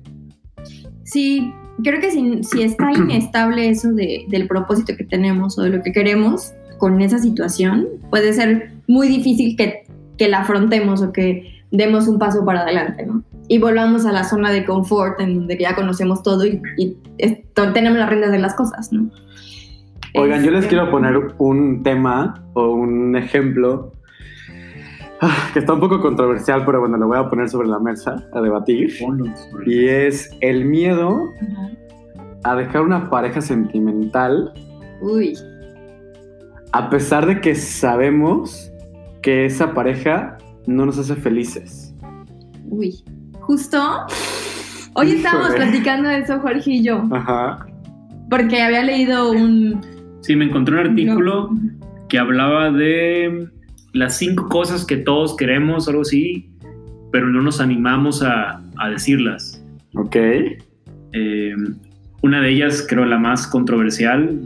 sí, 1.05 1.53
creo 1.85 2.01
que 2.01 2.11
si, 2.11 2.43
si 2.43 2.63
está 2.63 2.91
inestable 2.93 3.69
eso 3.69 3.93
de- 3.93 4.25
del 4.29 4.49
propósito 4.49 4.95
que 4.97 5.05
tenemos 5.05 5.59
o 5.59 5.63
de 5.63 5.71
lo 5.71 5.83
que 5.83 5.93
queremos 5.93 6.53
con 6.79 7.01
esa 7.03 7.19
situación, 7.19 7.87
puede 8.11 8.33
ser 8.33 8.73
muy 8.89 9.07
difícil 9.09 9.57
que 9.57 9.85
que 10.17 10.29
la 10.29 10.41
afrontemos 10.41 11.03
o 11.03 11.13
que 11.13 11.63
demos 11.71 12.09
un 12.09 12.19
paso 12.19 12.43
para 12.43 12.63
adelante, 12.63 13.05
¿no? 13.05 13.23
Y 13.49 13.59
volvamos 13.59 14.05
a 14.07 14.13
la 14.13 14.25
zona 14.25 14.51
de 14.51 14.65
confort 14.65 15.21
en 15.21 15.35
donde 15.35 15.57
ya 15.59 15.75
conocemos 15.75 16.23
todo 16.23 16.45
y, 16.45 16.61
tenemos 17.55 17.99
las 17.99 18.09
riendas 18.09 18.33
de 18.33 18.39
las 18.39 18.55
cosas, 18.55 18.93
¿no? 18.93 19.11
Oigan, 20.15 20.43
yo 20.43 20.51
les 20.51 20.65
Este, 20.65 20.71
quiero 20.77 20.91
poner 20.91 21.35
un 21.39 21.83
tema 21.83 22.43
o 22.55 22.71
un 22.71 23.17
ejemplo 23.17 23.93
ah, 25.21 25.51
que 25.53 25.59
está 25.59 25.75
un 25.75 25.81
poco 25.81 26.01
controversial, 26.01 26.65
pero 26.65 26.81
bueno, 26.81 26.97
lo 26.97 27.07
voy 27.07 27.19
a 27.19 27.29
poner 27.29 27.49
sobre 27.49 27.69
la 27.69 27.79
mesa 27.79 28.17
a 28.33 28.41
debatir. 28.41 28.91
Y 29.67 29.87
es 29.87 30.31
el 30.41 30.65
miedo 30.65 31.31
a 32.45 32.57
dejar 32.57 32.83
una 32.83 33.11
pareja 33.11 33.41
sentimental 33.41 34.53
Uy, 35.03 35.37
a 36.73 36.91
pesar 36.91 37.27
de 37.27 37.41
que 37.41 37.55
sabemos 37.55 38.73
que 39.23 39.47
esa 39.47 39.75
pareja 39.75 40.39
no 40.67 40.87
nos 40.87 40.99
hace 40.99 41.15
felices. 41.17 41.95
uy. 42.69 43.03
Justo 43.47 43.79
hoy 44.95 45.13
estábamos 45.13 45.55
platicando 45.55 46.09
de 46.09 46.19
eso, 46.19 46.41
Jorge 46.41 46.71
y 46.73 46.83
yo, 46.83 47.05
Ajá. 47.13 47.65
porque 48.29 48.61
había 48.61 48.83
leído 48.83 49.31
un... 49.31 49.81
Sí, 50.23 50.35
me 50.35 50.47
encontré 50.47 50.75
un 50.75 50.87
artículo 50.89 51.51
No. 51.53 51.61
que 52.09 52.19
hablaba 52.19 52.71
de 52.73 53.49
las 53.93 54.17
cinco 54.19 54.49
cosas 54.49 54.85
que 54.85 54.97
todos 54.97 55.37
queremos, 55.37 55.87
algo 55.89 56.03
así, 56.03 56.51
pero 57.13 57.29
no 57.29 57.41
nos 57.41 57.61
animamos 57.61 58.23
a, 58.23 58.61
a 58.79 58.91
decirlas. 58.91 59.63
Ok. 59.95 60.17
Eh, 61.13 61.55
una 62.23 62.41
de 62.41 62.51
ellas, 62.51 62.85
creo 62.89 63.05
la 63.05 63.19
más 63.19 63.47
controversial, 63.47 64.41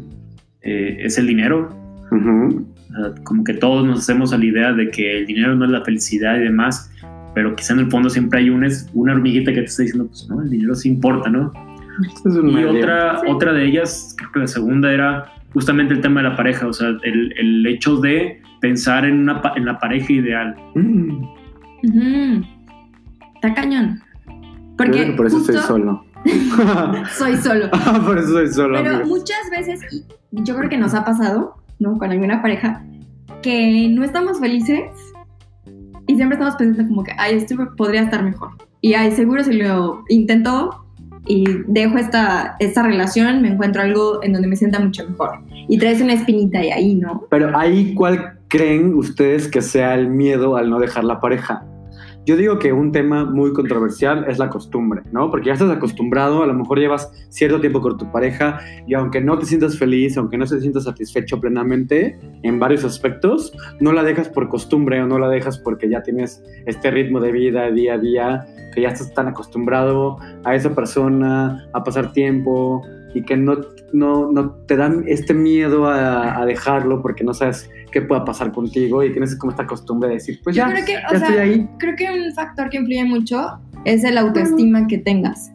eh, 0.60 0.98
es 1.00 1.16
el 1.16 1.26
dinero. 1.26 1.74
Sea, 2.10 3.14
como 3.24 3.44
que 3.44 3.54
todos 3.54 3.86
nos 3.86 4.00
hacemos 4.00 4.32
a 4.32 4.38
la 4.38 4.44
idea 4.44 4.72
de 4.72 4.90
que 4.90 5.18
el 5.18 5.26
dinero 5.26 5.54
no 5.54 5.64
es 5.64 5.70
la 5.70 5.82
felicidad 5.84 6.36
y 6.36 6.40
demás, 6.40 6.89
pero 7.34 7.54
quizá 7.56 7.74
en 7.74 7.80
el 7.80 7.90
fondo 7.90 8.08
siempre 8.10 8.40
hay 8.40 8.50
una, 8.50 8.68
una 8.94 9.12
hormiguita 9.12 9.52
que 9.52 9.60
te 9.60 9.66
está 9.66 9.82
diciendo, 9.82 10.08
pues 10.08 10.26
no, 10.28 10.42
el 10.42 10.50
dinero 10.50 10.74
sí 10.74 10.88
importa, 10.88 11.28
¿no? 11.30 11.52
Es 12.24 12.24
un 12.34 12.50
Y 12.50 12.64
otra, 12.64 13.20
Sí. 13.20 13.26
otra 13.28 13.52
de 13.52 13.66
ellas, 13.66 14.14
creo 14.16 14.32
que 14.32 14.38
la 14.40 14.46
segunda 14.46 14.92
era 14.92 15.32
justamente 15.52 15.92
el 15.94 16.00
tema 16.00 16.22
de 16.22 16.28
la 16.30 16.36
pareja, 16.36 16.66
o 16.66 16.72
sea, 16.72 16.88
el, 16.88 17.32
el 17.38 17.66
hecho 17.66 17.96
de 17.96 18.40
pensar 18.60 19.04
en, 19.04 19.20
una, 19.20 19.42
pa- 19.42 19.52
en 19.56 19.64
la 19.66 19.78
pareja 19.78 20.12
ideal. 20.12 20.54
Mm. 20.74 21.24
Está 23.34 23.54
cañón. 23.54 24.00
Yo 24.26 24.32
Porque 24.76 24.92
creo 24.92 25.06
que 25.06 25.12
por 25.12 25.26
eso 25.26 25.36
justo 25.38 25.52
estoy 25.52 25.66
solo. 25.66 26.04
soy 27.18 27.36
solo. 27.36 27.70
por 28.06 28.18
eso 28.18 28.28
soy 28.28 28.48
solo, 28.48 28.78
Pero 28.82 28.96
amigos. 28.96 29.08
muchas 29.08 29.50
veces, 29.50 29.80
y 29.90 30.04
yo 30.32 30.56
creo 30.56 30.68
que 30.68 30.78
nos 30.78 30.94
ha 30.94 31.04
pasado, 31.04 31.56
¿no? 31.78 31.98
Con 31.98 32.10
alguna 32.10 32.42
pareja, 32.42 32.82
que 33.42 33.88
no 33.90 34.04
estamos 34.04 34.38
felices 34.40 34.82
y 36.10 36.16
siempre 36.16 36.34
estamos 36.34 36.56
pensando 36.56 36.88
como 36.88 37.04
que, 37.04 37.12
ay, 37.16 37.36
esto 37.36 37.54
podría 37.76 38.02
estar 38.02 38.24
mejor. 38.24 38.50
Y 38.80 38.94
ay, 38.94 39.12
seguro 39.12 39.44
si 39.44 39.52
lo 39.52 40.04
intento 40.08 40.84
y 41.26 41.44
dejo 41.68 41.98
esta, 41.98 42.56
esta 42.58 42.82
relación, 42.82 43.42
me 43.42 43.48
encuentro 43.48 43.82
algo 43.82 44.20
en 44.24 44.32
donde 44.32 44.48
me 44.48 44.56
sienta 44.56 44.80
mucho 44.80 45.08
mejor. 45.08 45.38
Y 45.68 45.78
traes 45.78 46.00
una 46.00 46.14
espinita 46.14 46.64
y 46.64 46.70
ahí, 46.70 46.94
¿no? 46.96 47.26
Pero 47.30 47.56
ahí, 47.56 47.94
¿cuál 47.94 48.38
creen 48.48 48.94
ustedes 48.94 49.46
que 49.46 49.62
sea 49.62 49.94
el 49.94 50.08
miedo 50.08 50.56
al 50.56 50.68
no 50.68 50.80
dejar 50.80 51.04
la 51.04 51.20
pareja? 51.20 51.64
Yo 52.30 52.36
digo 52.36 52.60
que 52.60 52.72
un 52.72 52.92
tema 52.92 53.24
muy 53.24 53.52
controversial 53.52 54.24
es 54.28 54.38
la 54.38 54.50
costumbre, 54.50 55.02
¿no? 55.10 55.32
Porque 55.32 55.48
ya 55.48 55.54
estás 55.54 55.68
acostumbrado, 55.68 56.44
a 56.44 56.46
lo 56.46 56.54
mejor 56.54 56.78
llevas 56.78 57.10
cierto 57.28 57.60
tiempo 57.60 57.80
con 57.80 57.98
tu 57.98 58.12
pareja 58.12 58.60
y 58.86 58.94
aunque 58.94 59.20
no 59.20 59.36
te 59.36 59.46
sientas 59.46 59.76
feliz, 59.76 60.16
aunque 60.16 60.38
no 60.38 60.46
te 60.46 60.60
sientas 60.60 60.84
satisfecho 60.84 61.40
plenamente 61.40 62.20
en 62.44 62.60
varios 62.60 62.84
aspectos, 62.84 63.52
no 63.80 63.92
la 63.92 64.04
dejas 64.04 64.28
por 64.28 64.48
costumbre 64.48 65.02
o 65.02 65.08
no 65.08 65.18
la 65.18 65.28
dejas 65.28 65.58
porque 65.58 65.90
ya 65.90 66.04
tienes 66.04 66.40
este 66.66 66.92
ritmo 66.92 67.18
de 67.18 67.32
vida 67.32 67.68
día 67.72 67.94
a 67.94 67.98
día, 67.98 68.46
que 68.76 68.82
ya 68.82 68.90
estás 68.90 69.12
tan 69.12 69.26
acostumbrado 69.26 70.16
a 70.44 70.54
esa 70.54 70.72
persona, 70.72 71.68
a 71.72 71.82
pasar 71.82 72.12
tiempo 72.12 72.86
y 73.14 73.22
que 73.22 73.36
no, 73.36 73.56
no, 73.92 74.30
no 74.30 74.50
te 74.66 74.76
dan 74.76 75.04
este 75.06 75.34
miedo 75.34 75.86
a, 75.86 76.40
a 76.40 76.46
dejarlo 76.46 77.02
porque 77.02 77.24
no 77.24 77.34
sabes 77.34 77.68
qué 77.90 78.02
pueda 78.02 78.24
pasar 78.24 78.52
contigo 78.52 79.02
y 79.02 79.10
tienes 79.10 79.36
como 79.36 79.50
esta 79.50 79.66
costumbre 79.66 80.08
de 80.08 80.14
decir, 80.16 80.40
pues 80.44 80.54
Yo 80.54 80.64
ya, 80.64 80.72
creo 80.72 80.84
que, 80.84 80.92
ya 80.92 81.06
o 81.10 81.14
estoy 81.14 81.32
sea, 81.34 81.42
ahí. 81.42 81.68
creo 81.78 81.96
que 81.96 82.04
un 82.10 82.32
factor 82.34 82.68
que 82.70 82.76
influye 82.78 83.04
mucho 83.04 83.58
es 83.84 84.04
el 84.04 84.16
autoestima 84.18 84.86
que 84.86 84.98
tengas. 84.98 85.50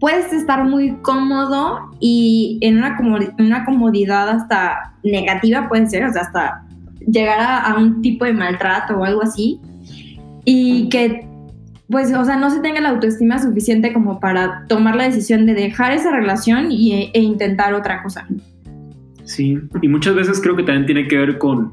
Puedes 0.00 0.32
estar 0.32 0.64
muy 0.64 0.94
cómodo 1.02 1.80
y 1.98 2.58
en 2.60 2.78
una, 2.78 2.96
una 3.38 3.64
comodidad 3.64 4.28
hasta 4.28 4.94
negativa 5.02 5.68
puede 5.68 5.88
ser, 5.88 6.04
o 6.04 6.12
sea, 6.12 6.22
hasta 6.22 6.64
llegar 7.00 7.40
a, 7.40 7.58
a 7.72 7.78
un 7.78 8.00
tipo 8.02 8.24
de 8.24 8.32
maltrato 8.32 8.96
o 8.96 9.04
algo 9.04 9.22
así 9.22 9.60
y 10.44 10.88
que 10.90 11.26
pues, 11.90 12.12
o 12.14 12.24
sea, 12.24 12.36
no 12.36 12.50
se 12.50 12.60
tenga 12.60 12.80
la 12.80 12.90
autoestima 12.90 13.38
suficiente 13.38 13.92
como 13.92 14.20
para 14.20 14.66
tomar 14.68 14.94
la 14.96 15.04
decisión 15.04 15.46
de 15.46 15.54
dejar 15.54 15.92
esa 15.92 16.10
relación 16.10 16.70
y, 16.70 17.10
e 17.14 17.20
intentar 17.20 17.72
otra 17.74 18.02
cosa. 18.02 18.26
Sí, 19.24 19.58
y 19.82 19.88
muchas 19.88 20.14
veces 20.14 20.40
creo 20.40 20.56
que 20.56 20.62
también 20.62 20.86
tiene 20.86 21.06
que 21.08 21.16
ver 21.18 21.38
con 21.38 21.72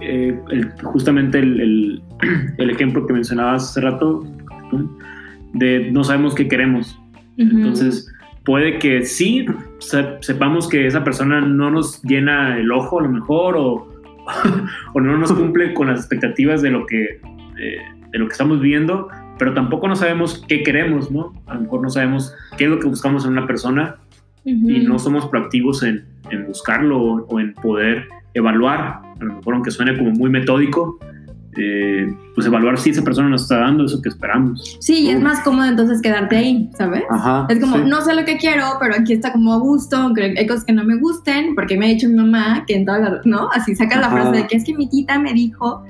eh, 0.00 0.38
el- 0.50 0.70
justamente 0.82 1.38
el, 1.38 1.60
el- 1.60 2.02
el 2.58 2.70
ejemplo 2.70 3.06
que 3.06 3.12
mencionabas 3.12 3.70
hace 3.70 3.80
rato, 3.80 4.24
de 5.54 5.90
no 5.92 6.02
sabemos 6.04 6.34
qué 6.34 6.48
queremos. 6.48 6.98
Entonces, 7.36 8.12
puede 8.44 8.78
que 8.78 9.04
sí 9.04 9.46
se- 9.78 10.16
sepamos 10.20 10.68
que 10.68 10.86
esa 10.86 11.02
persona 11.04 11.40
no 11.40 11.70
nos 11.70 12.02
llena 12.02 12.56
el 12.58 12.70
ojo 12.72 13.00
a 13.00 13.02
lo 13.04 13.08
mejor 13.10 13.56
o, 13.56 13.88
o 14.94 15.00
no 15.00 15.16
nos 15.18 15.32
cumple 15.32 15.74
con 15.74 15.88
las 15.88 16.00
expectativas 16.00 16.62
de 16.62 16.70
lo 16.70 16.86
que 16.86 17.04
eh, 17.60 17.76
de 18.12 18.18
lo 18.18 18.26
que 18.26 18.32
estamos 18.32 18.60
viendo, 18.60 19.08
pero 19.38 19.54
tampoco 19.54 19.88
no 19.88 19.96
sabemos 19.96 20.44
qué 20.46 20.62
queremos, 20.62 21.10
¿no? 21.10 21.32
A 21.46 21.54
lo 21.54 21.62
mejor 21.62 21.82
no 21.82 21.90
sabemos 21.90 22.34
qué 22.56 22.64
es 22.64 22.70
lo 22.70 22.78
que 22.78 22.86
buscamos 22.86 23.24
en 23.24 23.32
una 23.32 23.46
persona 23.46 23.96
Ujú. 24.44 24.70
y 24.70 24.80
no 24.86 24.98
somos 24.98 25.26
proactivos 25.26 25.82
en, 25.82 26.04
en 26.30 26.46
buscarlo 26.46 27.00
o, 27.00 27.26
o 27.26 27.40
en 27.40 27.54
poder 27.54 28.06
evaluar, 28.34 28.80
a 29.20 29.24
lo 29.24 29.34
mejor 29.34 29.54
aunque 29.54 29.70
suene 29.70 29.96
como 29.96 30.10
muy 30.10 30.30
metódico, 30.30 30.98
eh, 31.56 32.06
pues 32.34 32.46
evaluar 32.46 32.78
si 32.78 32.90
esa 32.90 33.02
persona 33.02 33.28
nos 33.28 33.42
está 33.42 33.58
dando 33.58 33.84
eso 33.84 34.00
que 34.00 34.08
esperamos. 34.08 34.78
Sí, 34.80 35.00
y 35.00 35.10
es 35.10 35.20
más 35.20 35.40
cómodo 35.40 35.66
entonces 35.66 36.00
quedarte 36.00 36.36
ahí, 36.36 36.70
¿sabes? 36.76 37.02
Ajá. 37.10 37.46
Es 37.50 37.60
como, 37.60 37.76
sí. 37.76 37.82
no 37.86 38.00
sé 38.00 38.14
lo 38.14 38.24
que 38.24 38.38
quiero, 38.38 38.64
pero 38.80 38.94
aquí 38.94 39.12
está 39.12 39.32
como 39.32 39.52
a 39.52 39.58
gusto, 39.58 40.12
hay 40.16 40.46
cosas 40.46 40.64
que 40.64 40.72
no 40.72 40.84
me 40.84 40.96
gusten, 40.96 41.54
porque 41.54 41.76
me 41.76 41.86
ha 41.86 41.88
dicho 41.90 42.08
mi 42.08 42.14
mamá 42.14 42.64
que 42.66 42.76
en 42.76 42.86
todas 42.86 43.02
las, 43.02 43.26
¿no? 43.26 43.50
Así 43.52 43.74
saca 43.74 44.00
la 44.00 44.08
frase 44.08 44.32
de 44.32 44.46
que 44.46 44.56
es 44.56 44.64
que 44.64 44.74
mi 44.74 44.88
tita 44.88 45.18
me 45.18 45.34
dijo 45.34 45.84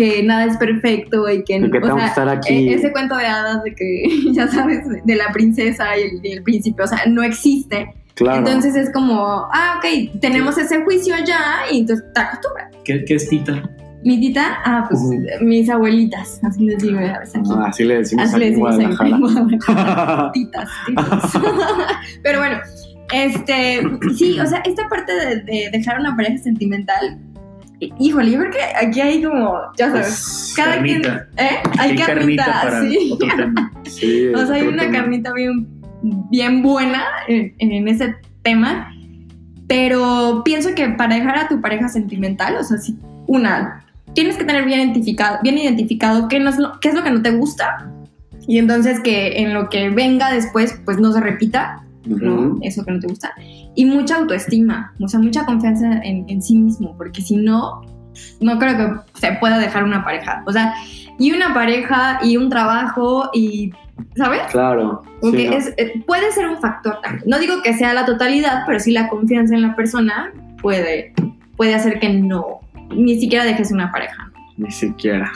que 0.00 0.22
nada 0.22 0.44
es 0.46 0.56
perfecto 0.56 1.28
y 1.28 1.44
que, 1.44 1.56
Y 1.56 1.70
que 1.70 1.78
o 1.78 1.96
sea, 1.96 2.06
estar 2.06 2.28
aquí. 2.28 2.68
e- 2.70 2.74
ese 2.74 2.90
cuento 2.92 3.16
de 3.16 3.26
hadas 3.26 3.62
de 3.62 3.74
que, 3.74 4.04
ya 4.32 4.48
sabes, 4.48 4.80
de 5.04 5.14
la 5.16 5.30
princesa 5.32 5.96
y 5.98 6.02
el, 6.02 6.20
y 6.26 6.32
el 6.32 6.42
príncipe, 6.42 6.82
o 6.82 6.86
sea, 6.86 7.00
no 7.06 7.22
existe. 7.22 7.92
claro. 8.14 8.38
Entonces 8.38 8.74
es 8.76 8.90
como, 8.92 9.46
ah, 9.52 9.78
ok, 9.78 10.20
tenemos 10.20 10.56
ese 10.58 10.82
juicio 10.84 11.14
ya 11.26 11.40
y 11.70 11.80
entonces 11.80 12.04
te 12.14 12.20
acostumbras. 12.20 12.68
¿Qué, 12.84 13.04
qué 13.04 13.14
es 13.16 13.28
Tita? 13.28 13.62
Mi 14.02 14.18
tita, 14.18 14.60
ah, 14.64 14.86
pues 14.88 14.98
Ujú. 15.02 15.20
mis 15.44 15.68
abuelitas, 15.68 16.40
así 16.42 16.64
les 16.64 16.78
digo 16.82 16.98
a 16.98 17.18
veces 17.18 17.36
aquí. 17.36 17.50
Ah, 17.54 17.66
así 17.68 17.84
le 17.84 17.98
decimos 17.98 18.24
Así 18.24 18.34
aquí 18.36 18.40
le 18.44 18.50
decimos 18.50 18.78
en. 18.78 18.96
Guadalajara. 18.96 20.30
Titas, 20.32 20.68
titas. 20.86 21.32
Pero 22.22 22.38
bueno, 22.38 22.58
este, 23.12 23.82
sí, 24.16 24.40
o 24.40 24.46
sea, 24.46 24.60
esta 24.64 24.88
parte 24.88 25.12
de, 25.12 25.36
de 25.42 25.68
dejar 25.70 26.00
una 26.00 26.16
pareja 26.16 26.38
sentimental, 26.38 27.18
híjole, 27.98 28.30
yo 28.30 28.38
creo 28.40 28.52
que 28.52 28.86
aquí 28.86 29.00
hay 29.00 29.22
como, 29.22 29.58
ya 29.76 29.86
sabes, 29.90 30.06
Pues, 30.06 30.52
cada 30.56 30.82
quien, 30.82 31.02
Carnita. 31.02 31.28
¿eh? 31.36 31.58
Hay 31.78 31.96
carnita, 31.96 32.44
para 32.62 32.82
sí. 32.82 33.10
otro 33.12 33.28
tema. 33.36 33.72
sí, 33.84 34.28
O 34.28 34.46
sea, 34.46 34.54
hay 34.56 34.66
una 34.66 34.82
tema. 34.82 34.98
carnita 34.98 35.32
bien, 35.32 35.68
bien 36.30 36.62
buena 36.62 37.02
en, 37.28 37.54
en 37.58 37.88
ese 37.88 38.16
tema, 38.42 38.92
pero 39.66 40.42
pienso 40.44 40.74
que 40.74 40.88
para 40.90 41.14
dejar 41.14 41.38
a 41.38 41.48
tu 41.48 41.60
pareja 41.60 41.88
sentimental, 41.88 42.56
o 42.56 42.64
sea, 42.64 42.78
si 42.78 42.96
una, 43.26 43.84
tienes 44.14 44.36
que 44.36 44.44
tener 44.44 44.64
bien 44.64 44.80
identificado, 44.80 45.38
bien 45.42 45.56
identificado 45.58 46.28
qué, 46.28 46.40
no 46.40 46.50
es 46.50 46.58
lo, 46.58 46.80
qué 46.80 46.88
es 46.88 46.94
lo 46.94 47.02
que 47.02 47.10
no 47.10 47.22
te 47.22 47.30
gusta 47.30 47.90
y 48.46 48.58
entonces 48.58 48.98
que 49.00 49.40
en 49.42 49.54
lo 49.54 49.68
que 49.68 49.90
venga 49.90 50.32
después, 50.32 50.80
pues 50.84 50.98
no 50.98 51.12
se 51.12 51.20
repita, 51.20 51.84
¿no? 52.04 52.58
Eso 52.62 52.84
que 52.84 52.90
no 52.90 52.98
te 52.98 53.06
gusta. 53.06 53.32
Y 53.74 53.84
mucha 53.84 54.16
autoestima, 54.16 54.92
o 55.00 55.08
sea, 55.08 55.20
mucha 55.20 55.44
confianza 55.44 56.00
en, 56.02 56.24
en 56.28 56.42
sí 56.42 56.56
mismo, 56.56 56.96
porque 56.96 57.22
si 57.22 57.36
no, 57.36 57.82
no 58.40 58.58
creo 58.58 58.76
que 58.76 59.20
se 59.20 59.32
pueda 59.34 59.58
dejar 59.58 59.84
una 59.84 60.04
pareja. 60.04 60.42
O 60.46 60.52
sea, 60.52 60.74
y 61.18 61.32
una 61.32 61.54
pareja 61.54 62.18
y 62.22 62.36
un 62.36 62.48
trabajo 62.48 63.30
y, 63.32 63.72
¿sabes? 64.16 64.42
Claro. 64.50 65.02
Porque 65.20 65.42
sí, 65.42 65.48
¿no? 65.48 65.56
es, 65.56 65.74
eh, 65.76 66.02
puede 66.06 66.32
ser 66.32 66.48
un 66.48 66.58
factor 66.58 66.98
también. 67.02 67.24
No 67.26 67.38
digo 67.38 67.62
que 67.62 67.74
sea 67.74 67.92
la 67.92 68.06
totalidad, 68.06 68.64
pero 68.66 68.80
sí 68.80 68.92
la 68.92 69.08
confianza 69.08 69.54
en 69.54 69.62
la 69.62 69.76
persona 69.76 70.32
puede, 70.60 71.12
puede 71.56 71.74
hacer 71.74 72.00
que 72.00 72.08
no, 72.08 72.60
ni 72.94 73.20
siquiera 73.20 73.44
dejes 73.44 73.70
una 73.70 73.92
pareja. 73.92 74.32
Ni 74.56 74.70
siquiera. 74.70 75.30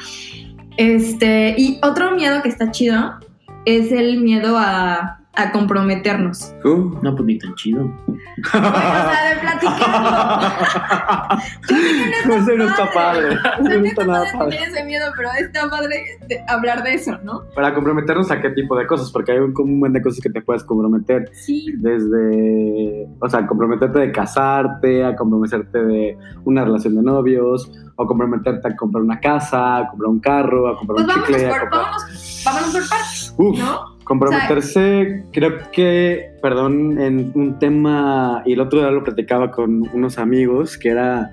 Este, 0.77 1.55
y 1.57 1.79
otro 1.83 2.12
miedo 2.12 2.42
que 2.42 2.49
está 2.49 2.70
chido 2.70 3.20
es 3.64 3.92
el 3.92 4.20
miedo 4.20 4.57
a, 4.59 5.20
a 5.37 5.51
comprometernos? 5.53 6.55
Uh. 6.64 6.99
No, 7.03 7.14
pues 7.14 7.25
ni 7.27 7.38
tan 7.38 7.55
chido. 7.55 7.81
Bueno, 7.85 8.68
o 8.68 8.73
sea, 8.73 9.35
de 9.35 9.40
platicar. 9.40 11.38
Yo 11.68 11.77
sé 11.77 11.83
que 12.12 12.29
no 12.29 12.35
Eso 12.35 12.57
no 12.57 12.64
está 12.64 12.90
padre. 12.92 13.37
No 13.61 13.70
sé 13.70 13.83
que 13.83 13.88
está 13.88 14.05
no 14.05 14.12
nada 14.12 14.25
padre. 14.33 14.57
tener 14.57 14.68
ese 14.70 14.85
miedo, 14.85 15.07
pero 15.16 15.29
está 15.38 15.68
padre 15.70 16.05
de 16.29 16.44
hablar 16.49 16.83
de 16.83 16.94
eso, 16.94 17.18
¿no? 17.25 17.42
Para 17.55 17.75
comprometernos 17.75 18.31
a 18.31 18.40
qué 18.40 18.51
tipo 18.51 18.77
de 18.77 18.87
cosas, 18.87 19.11
porque 19.11 19.33
hay 19.33 19.38
un, 19.38 19.55
un 19.59 19.81
buen 19.81 19.92
de 19.92 20.03
cosas 20.03 20.20
que 20.20 20.31
te 20.31 20.40
puedes 20.42 20.64
comprometer. 20.64 21.31
Sí. 21.35 21.66
Desde, 21.79 23.07
o 23.20 23.29
sea, 23.29 23.47
comprometerte 23.47 23.99
de 24.01 24.12
casarte, 24.12 25.05
a 25.05 25.14
comprometerte 25.16 25.85
de 25.85 26.16
una 26.44 26.64
relación 26.64 26.94
de 26.97 27.03
novios, 27.03 27.70
o 27.97 28.07
comprometerte 28.07 28.68
a 28.68 28.77
comprar 28.77 29.03
una 29.03 29.20
casa, 29.20 29.77
a 29.79 29.88
comprar 29.88 30.11
un 30.11 30.20
carro, 30.20 30.68
a 30.68 30.77
comprar 30.77 30.97
Pues 30.97 31.16
un 31.16 31.23
vámonos 31.23 31.27
chicle. 31.29 31.47
a 31.47 31.51
por, 31.51 31.61
comprar- 31.61 31.83
vámonos, 31.85 32.42
vámonos 32.44 32.70
por 32.73 32.88
partes, 32.88 33.35
Uf, 33.38 33.59
¿no? 33.59 33.94
Comprometerse, 34.05 35.25
creo 35.33 35.71
que, 35.73 36.31
perdón, 36.43 37.01
en 37.01 37.33
un 37.35 37.59
tema, 37.59 38.43
y 38.45 38.53
el 38.53 38.61
otro 38.61 38.81
día 38.81 38.90
lo 38.90 39.03
platicaba 39.03 39.51
con 39.51 39.88
unos 39.93 40.19
amigos, 40.19 40.79
que 40.79 40.90
era 40.90 41.33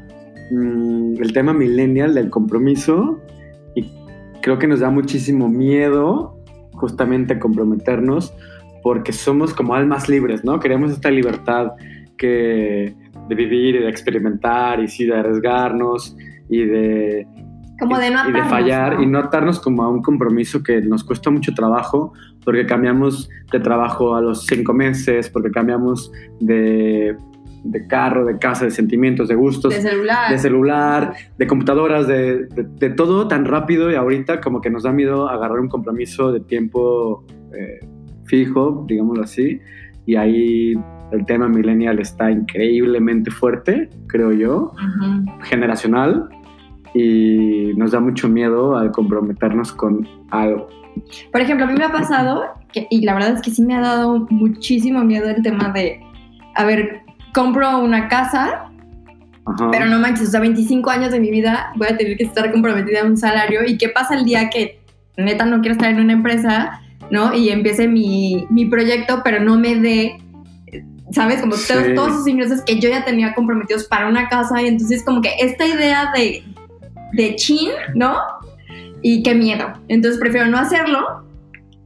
mm, 0.51 1.21
el 1.21 1.34
tema 1.34 1.53
millennial 1.53 2.13
del 2.13 2.29
compromiso, 2.29 3.19
y 3.75 3.91
creo 4.41 4.57
que 4.57 4.67
nos 4.67 4.79
da 4.79 4.89
muchísimo 4.89 5.49
miedo 5.49 6.38
justamente 6.73 7.38
comprometernos, 7.38 8.34
porque 8.81 9.13
somos 9.13 9.53
como 9.53 9.75
almas 9.75 10.10
libres, 10.10 10.43
¿no? 10.43 10.60
Queremos 10.60 10.91
esta 10.91 11.12
libertad 11.12 11.73
que, 12.17 12.95
de 13.27 13.36
vivir 13.36 13.75
y 13.75 13.79
de 13.79 13.89
experimentar, 13.89 14.79
y 14.79 14.88
sí, 14.88 15.05
de 15.05 15.15
arriesgarnos, 15.15 16.15
y 16.49 16.65
de 16.65 17.27
Como 17.81 17.97
de 17.97 18.11
no 18.11 18.19
y 18.29 18.31
de 18.31 18.39
atarnos, 18.39 18.49
fallar 18.49 18.95
¿no? 18.95 19.03
y 19.03 19.07
no 19.07 19.19
atarnos 19.19 19.59
como 19.59 19.83
a 19.83 19.89
un 19.89 20.01
compromiso 20.01 20.61
que 20.63 20.81
nos 20.81 21.03
cuesta 21.03 21.29
mucho 21.31 21.53
trabajo 21.53 22.13
porque 22.45 22.65
cambiamos 22.65 23.29
de 23.51 23.59
trabajo 23.59 24.15
a 24.15 24.21
los 24.21 24.45
cinco 24.45 24.73
meses, 24.73 25.29
porque 25.29 25.51
cambiamos 25.51 26.11
de, 26.39 27.15
de 27.63 27.87
carro, 27.87 28.25
de 28.25 28.37
casa, 28.37 28.65
de 28.65 28.71
sentimientos, 28.71 29.27
de 29.29 29.35
gustos, 29.35 29.73
de 29.73 29.81
celular. 29.81 30.31
de 30.31 30.37
celular, 30.37 31.13
de 31.37 31.47
computadoras, 31.47 32.07
de, 32.07 32.45
de- 32.47 32.89
todo 32.91 33.27
tan 33.27 33.45
rápido 33.45 33.91
y 33.91 33.95
ahorita 33.95 34.41
como 34.41 34.61
que 34.61 34.69
nos 34.69 34.83
da 34.83 34.91
miedo 34.91 35.27
agarrar 35.29 35.59
un 35.59 35.67
compromiso 35.67 36.31
de 36.31 36.39
tiempo 36.39 37.25
eh, 37.53 37.79
fijo, 38.25 38.85
digámoslo 38.87 39.23
así, 39.23 39.59
y 40.05 40.15
ahí 40.15 40.73
el 41.11 41.25
tema 41.25 41.47
millennial 41.49 41.99
está 41.99 42.31
increíblemente 42.31 43.29
fuerte, 43.31 43.89
creo 44.07 44.31
yo 44.31 44.71
Ujú. 44.73 45.43
generacional 45.43 46.29
y 46.93 47.71
nos 47.75 47.91
da 47.91 47.99
mucho 47.99 48.27
miedo 48.30 48.75
al 48.75 48.91
comprometernos 48.91 49.71
con 49.71 50.08
algo. 50.30 50.67
Por 51.32 51.41
ejemplo, 51.41 51.65
a 51.65 51.69
mí 51.69 51.75
me 51.77 51.86
ha 51.86 51.91
pasado, 51.91 52.43
que- 52.73 52.88
y 52.89 53.01
la 53.06 53.13
verdad 53.13 53.34
es 53.36 53.41
que 53.41 53.51
sí 53.51 53.62
me 53.62 53.75
ha 53.75 53.82
dado 53.82 54.27
muchísimo 54.30 55.04
miedo 55.04 55.30
el 55.30 55.41
tema 55.41 55.69
de, 55.69 56.01
a 56.56 56.65
ver, 56.65 57.01
compro 57.34 57.80
una 57.80 58.10
casa, 58.10 58.65
Ajá. 59.45 59.69
pero 59.71 59.86
no 59.86 59.99
manches, 59.99 60.27
o 60.27 60.32
sea, 60.32 60.39
25 60.41 60.89
años 60.89 61.12
de 61.12 61.19
mi 61.19 61.32
vida 61.32 61.71
voy 61.77 61.88
a 61.88 61.97
tener 61.97 62.17
que 62.17 62.25
estar 62.25 62.51
comprometida 62.51 63.01
a 63.01 63.06
un 63.06 63.15
salario. 63.17 63.62
¿Y 63.65 63.77
qué 63.77 63.89
pasa 63.89 64.15
el 64.15 64.25
día 64.25 64.49
que 64.49 64.80
neta 65.17 65.45
no 65.45 65.62
quiero 65.62 65.73
estar 65.73 65.89
en 65.91 65.99
una 65.99 66.13
empresa, 66.13 66.82
¿no? 67.10 67.34
Y 67.34 67.49
empiece 67.49 67.88
mi, 67.88 68.45
mi 68.49 68.65
proyecto, 68.65 69.21
pero 69.23 69.39
no 69.41 69.58
me 69.58 69.75
dé, 69.75 70.17
¿sabes? 71.12 71.41
Como 71.41 71.54
Sí. 71.54 71.71
todos, 71.73 71.93
todos 71.95 72.12
esos 72.12 72.27
ingresos 72.27 72.62
que 72.63 72.80
yo 72.80 72.89
ya 72.89 73.04
tenía 73.06 73.34
comprometidos 73.34 73.86
para 73.86 74.08
una 74.08 74.27
casa. 74.30 74.62
Y 74.62 74.67
entonces 74.67 75.04
como 75.04 75.21
que 75.21 75.30
esta 75.39 75.65
idea 75.65 76.12
de, 76.15 76.43
de 77.13 77.36
chin, 77.36 77.69
¿no? 77.95 78.17
Y 79.02 79.24
qué 79.24 79.34
miedo. 79.36 79.74
Entonces 79.88 80.19
prefiero 80.19 80.47
no 80.47 80.58
hacerlo 80.58 81.24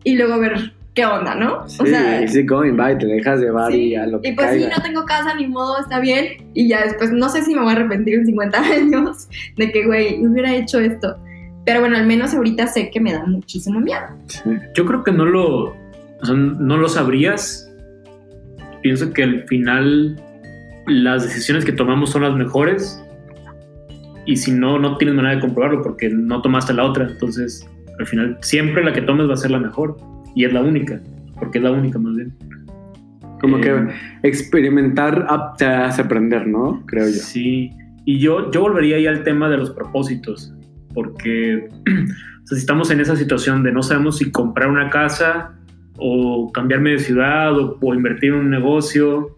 y 0.04 0.16
luego 0.16 0.40
ver 0.40 0.74
qué 0.94 1.06
onda, 1.06 1.36
¿no? 1.36 1.68
Sí, 1.68 1.84
easy 1.94 2.44
going, 2.44 2.76
bye, 2.78 2.96
te 2.96 3.06
dejas 3.06 3.40
llevar 3.42 3.72
Sí, 3.72 3.90
y 3.90 3.96
a 3.96 4.08
lo 4.08 4.22
que 4.22 4.30
y 4.30 4.32
pues 4.34 4.48
caiga. 4.48 4.68
sí, 4.68 4.74
no 4.78 4.84
tengo 4.84 5.06
casa 5.06 5.36
ni 5.36 5.48
modo, 5.48 5.80
está 5.80 6.00
bien. 6.00 6.50
Y 6.54 6.70
ya 6.70 6.84
después, 6.84 7.12
no 7.12 7.28
sé 7.30 7.42
si 7.42 7.54
me 7.54 7.62
voy 7.62 7.74
a 7.74 7.76
arrepentir 7.76 8.16
en 8.16 8.26
50 8.26 8.60
años 8.64 9.28
de 9.58 9.72
que, 9.72 9.86
güey, 9.86 10.26
hubiera 10.26 10.54
hecho 10.56 10.80
esto. 10.80 11.18
Pero 11.66 11.80
bueno, 11.82 11.98
al 11.98 12.06
menos 12.06 12.34
ahorita 12.34 12.68
sé 12.68 12.92
que 12.92 13.00
me 13.02 13.12
da 13.12 13.26
muchísimo 13.26 13.80
miedo. 13.80 14.06
Sí. 14.28 14.52
Yo 14.76 14.86
creo 14.86 15.04
que 15.04 15.12
no 15.12 15.26
lo, 15.26 15.70
o 15.72 15.76
sea, 16.26 16.36
no 16.36 16.78
lo 16.78 16.88
sabrías. 16.88 17.70
Pienso 18.82 19.12
que 19.12 19.24
al 19.24 19.44
final 19.48 20.22
las 20.88 21.24
decisiones 21.24 21.66
que 21.66 21.72
tomamos 21.72 22.12
son 22.12 22.22
las 22.22 22.36
mejores 22.36 23.04
y 24.26 24.36
si 24.38 24.52
no, 24.52 24.80
no 24.80 24.98
tienes 24.98 25.16
manera 25.16 25.36
de 25.36 25.42
comprobarlo 25.42 25.82
porque 25.82 26.10
no 26.10 26.42
tomaste 26.42 26.74
la 26.74 26.84
otra. 26.84 27.08
Entonces, 27.10 27.68
al 28.00 28.06
final, 28.08 28.38
siempre 28.42 28.84
la 28.84 28.94
que 28.94 29.02
tomes 29.02 29.30
va 29.30 29.34
a 29.34 29.38
ser 29.38 29.52
la 29.52 29.60
mejor 29.60 29.98
y 30.36 30.46
es 30.46 30.54
la 30.54 30.62
única, 30.62 31.00
porque 31.40 31.60
es 31.60 31.64
la 31.64 31.72
única 31.72 31.98
más 32.00 32.16
bien. 32.16 32.34
Como 33.40 33.58
Eh, 33.58 33.62
que 33.62 34.28
experimentar 34.28 35.26
ap- 35.30 35.58
te 35.58 35.66
hace 35.66 36.02
aprender, 36.02 36.48
¿no? 36.48 36.84
Creo 36.88 37.06
yo. 37.06 37.14
Sí, 37.14 37.72
y 38.06 38.20
yo, 38.20 38.52
yo 38.52 38.62
volvería 38.62 38.96
ahí 38.98 39.08
al 39.08 39.24
tema 39.24 39.50
de 39.50 39.58
los 39.58 39.72
propósitos, 39.72 40.54
porque 40.94 41.68
o 41.86 42.48
sea, 42.48 42.56
si 42.56 42.62
estamos 42.62 42.90
en 42.92 43.00
esa 43.02 43.16
situación 43.16 43.64
de 43.64 43.72
no 43.72 43.84
sabemos 43.84 44.18
si 44.18 44.32
comprar 44.32 44.70
una 44.70 44.90
casa 44.90 45.54
o 45.98 46.52
cambiarme 46.52 46.92
de 46.92 47.00
ciudad 47.00 47.58
o, 47.58 47.78
o 47.82 47.94
invertir 47.94 48.34
en 48.34 48.40
un 48.40 48.50
negocio, 48.50 49.36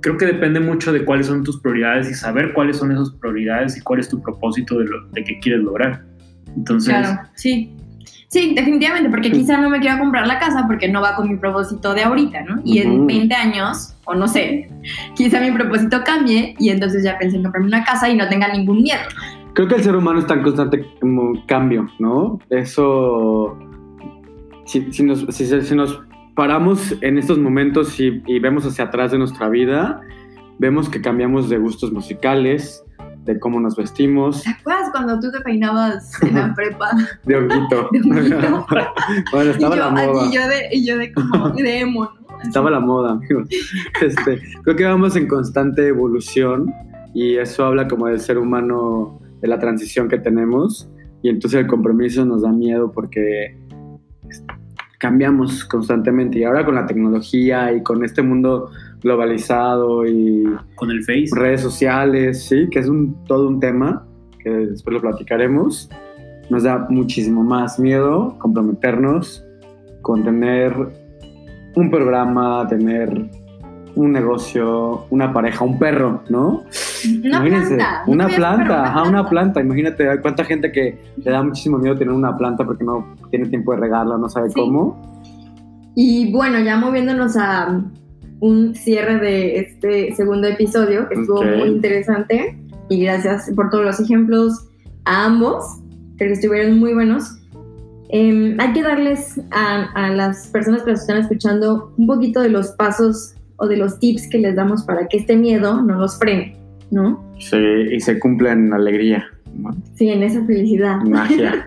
creo 0.00 0.16
que 0.16 0.26
depende 0.26 0.60
mucho 0.60 0.92
de 0.92 1.04
cuáles 1.04 1.26
son 1.26 1.44
tus 1.44 1.60
prioridades 1.60 2.10
y 2.10 2.14
saber 2.14 2.52
cuáles 2.52 2.76
son 2.78 2.92
esas 2.92 3.10
prioridades 3.10 3.76
y 3.76 3.80
cuál 3.80 4.00
es 4.00 4.08
tu 4.08 4.20
propósito 4.20 4.78
de, 4.78 4.86
lo, 4.86 5.08
de 5.08 5.24
que 5.24 5.38
quieres 5.40 5.62
lograr. 5.62 6.04
Entonces, 6.56 6.90
Claro, 6.90 7.20
sí. 7.34 7.72
Sí, 8.28 8.52
definitivamente, 8.54 9.08
porque 9.08 9.32
quizá 9.32 9.58
no 9.58 9.70
me 9.70 9.80
quiero 9.80 9.98
comprar 9.98 10.26
la 10.26 10.38
casa 10.38 10.66
porque 10.66 10.86
no 10.86 11.00
va 11.00 11.14
con 11.14 11.28
mi 11.30 11.36
propósito 11.36 11.94
de 11.94 12.02
ahorita, 12.02 12.42
¿no? 12.42 12.60
Y 12.62 12.80
en 12.80 12.92
Ujú. 12.92 13.06
20 13.06 13.34
años, 13.34 13.94
o 14.04 14.14
no 14.14 14.28
sé, 14.28 14.68
quizá 15.16 15.40
mi 15.40 15.50
propósito 15.50 16.02
cambie 16.04 16.54
y 16.58 16.68
entonces 16.68 17.02
ya 17.02 17.18
pensé 17.18 17.38
en 17.38 17.44
comprarme 17.44 17.68
una 17.68 17.84
casa 17.84 18.06
y 18.10 18.16
no 18.18 18.28
tenga 18.28 18.52
ningún 18.52 18.82
miedo. 18.82 19.00
Creo 19.54 19.66
que 19.66 19.76
el 19.76 19.82
ser 19.82 19.96
humano 19.96 20.18
está 20.18 20.34
en 20.34 20.42
constante 20.42 20.84
como 21.00 21.46
cambio, 21.46 21.88
¿no? 21.98 22.38
Eso, 22.50 23.58
si, 24.66 24.92
si 24.92 25.04
nos, 25.04 25.24
si, 25.30 25.46
si 25.46 25.74
nos 25.74 25.98
paramos 26.38 26.94
en 27.00 27.18
estos 27.18 27.36
momentos 27.36 27.98
y, 27.98 28.22
y 28.24 28.38
vemos 28.38 28.64
hacia 28.64 28.84
atrás 28.84 29.10
de 29.10 29.18
nuestra 29.18 29.48
vida, 29.48 30.00
vemos 30.60 30.88
que 30.88 31.00
cambiamos 31.00 31.48
de 31.48 31.58
gustos 31.58 31.90
musicales, 31.92 32.84
de 33.24 33.40
cómo 33.40 33.58
nos 33.58 33.74
vestimos, 33.74 34.44
¿Te 34.44 34.50
acuerdas 34.50 34.88
cuando 34.92 35.18
tú 35.18 35.32
te 35.32 35.40
peinabas 35.40 36.12
en 36.22 36.36
la 36.36 36.54
prepa? 36.56 36.90
de 37.24 37.34
honguito. 37.38 37.88
De 37.92 37.98
honguito. 37.98 38.66
bueno, 39.32 39.50
Y 39.50 39.54
estaba 39.54 39.74
yo, 39.74 39.82
la 39.82 39.90
moda. 39.90 40.26
y 40.28 40.32
yo 40.32 40.46
de, 40.46 40.68
y 40.70 40.86
yo 40.86 40.96
de 40.96 41.12
como 41.12 41.48
de 41.50 41.80
emo, 41.80 42.04
¿no? 42.04 42.40
Estaba 42.44 42.70
la 42.70 42.78
moda, 42.78 43.10
amigo. 43.14 43.42
Este, 44.00 44.40
creo 44.62 44.76
que 44.76 44.84
vamos 44.84 45.16
en 45.16 45.26
constante 45.26 45.88
evolución 45.88 46.72
y 47.14 47.34
eso 47.36 47.64
habla 47.64 47.88
como 47.88 48.06
del 48.06 48.20
ser 48.20 48.38
humano, 48.38 49.20
de 49.40 49.48
la 49.48 49.58
transición 49.58 50.08
que 50.08 50.18
tenemos 50.18 50.88
y 51.20 51.30
entonces 51.30 51.58
el 51.58 51.66
compromiso 51.66 52.24
nos 52.24 52.42
da 52.42 52.52
miedo 52.52 52.92
porque 52.92 53.58
cambiamos 54.98 55.64
constantemente 55.64 56.40
y 56.40 56.44
ahora 56.44 56.64
con 56.64 56.74
la 56.74 56.86
tecnología 56.86 57.72
y 57.72 57.82
con 57.82 58.04
este 58.04 58.20
mundo 58.20 58.70
globalizado 59.00 60.04
y 60.06 60.44
con 60.74 60.90
el 60.90 61.04
Face. 61.04 61.28
redes 61.32 61.60
sociales, 61.60 62.44
sí, 62.44 62.68
que 62.70 62.80
es 62.80 62.88
un, 62.88 63.24
todo 63.24 63.48
un 63.48 63.60
tema 63.60 64.04
que 64.42 64.50
después 64.50 64.94
lo 64.94 65.00
platicaremos, 65.00 65.88
nos 66.50 66.64
da 66.64 66.86
muchísimo 66.90 67.44
más 67.44 67.78
miedo 67.78 68.36
comprometernos 68.38 69.44
con 70.02 70.24
tener 70.24 70.74
un 71.76 71.90
programa, 71.90 72.66
tener 72.68 73.30
un 73.98 74.12
negocio, 74.12 75.06
una 75.10 75.32
pareja, 75.32 75.64
un 75.64 75.76
perro, 75.78 76.22
¿no? 76.28 76.62
Una 77.24 77.38
Imagínense, 77.38 77.74
planta. 77.76 78.02
una 78.06 78.28
planta, 78.28 78.56
comprar 78.56 78.84
ajá, 78.86 79.02
una 79.02 79.28
planta. 79.28 79.60
Imagínate, 79.60 80.08
hay 80.08 80.18
cuánta 80.18 80.44
gente 80.44 80.70
que 80.70 80.96
le 81.16 81.30
da 81.30 81.42
muchísimo 81.42 81.78
miedo 81.78 81.96
tener 81.98 82.14
una 82.14 82.36
planta 82.36 82.64
porque 82.64 82.84
no 82.84 83.14
tiene 83.30 83.48
tiempo 83.48 83.72
de 83.72 83.78
regarla, 83.78 84.16
no 84.16 84.28
sabe 84.28 84.50
Sí. 84.50 84.54
cómo. 84.54 84.96
Y 85.96 86.30
bueno, 86.32 86.60
ya 86.60 86.76
moviéndonos 86.76 87.36
a 87.36 87.80
un 88.40 88.74
cierre 88.76 89.18
de 89.18 89.58
este 89.58 90.14
segundo 90.14 90.46
episodio, 90.46 91.08
que 91.08 91.14
estuvo 91.16 91.42
muy 91.42 91.68
interesante. 91.68 92.56
Y 92.88 93.02
gracias 93.02 93.50
por 93.56 93.68
todos 93.70 93.84
los 93.84 94.00
ejemplos 94.00 94.68
a 95.06 95.24
ambos, 95.26 95.64
que 96.18 96.30
estuvieron 96.30 96.78
muy 96.78 96.94
buenos. 96.94 97.36
Eh, 98.10 98.56
hay 98.60 98.72
que 98.72 98.82
darles 98.82 99.40
a, 99.50 99.86
a 99.94 100.10
las 100.10 100.46
personas 100.48 100.82
que 100.84 100.92
nos 100.92 101.00
están 101.00 101.18
escuchando 101.18 101.92
un 101.98 102.06
poquito 102.06 102.40
de 102.40 102.48
los 102.50 102.68
pasos 102.68 103.34
o 103.58 103.66
de 103.66 103.76
los 103.76 103.98
tips 103.98 104.28
que 104.28 104.38
les 104.38 104.56
damos 104.56 104.84
para 104.84 105.06
que 105.08 105.18
este 105.18 105.36
miedo 105.36 105.82
no 105.82 105.98
los 105.98 106.18
frene, 106.18 106.56
¿no? 106.90 107.22
Sí, 107.38 107.56
y 107.56 108.00
se 108.00 108.18
cumple 108.18 108.50
en 108.50 108.72
alegría, 108.72 109.26
¿no? 109.54 109.70
Sí, 109.94 110.08
en 110.08 110.22
esa 110.22 110.44
felicidad. 110.46 111.02
magia. 111.02 111.66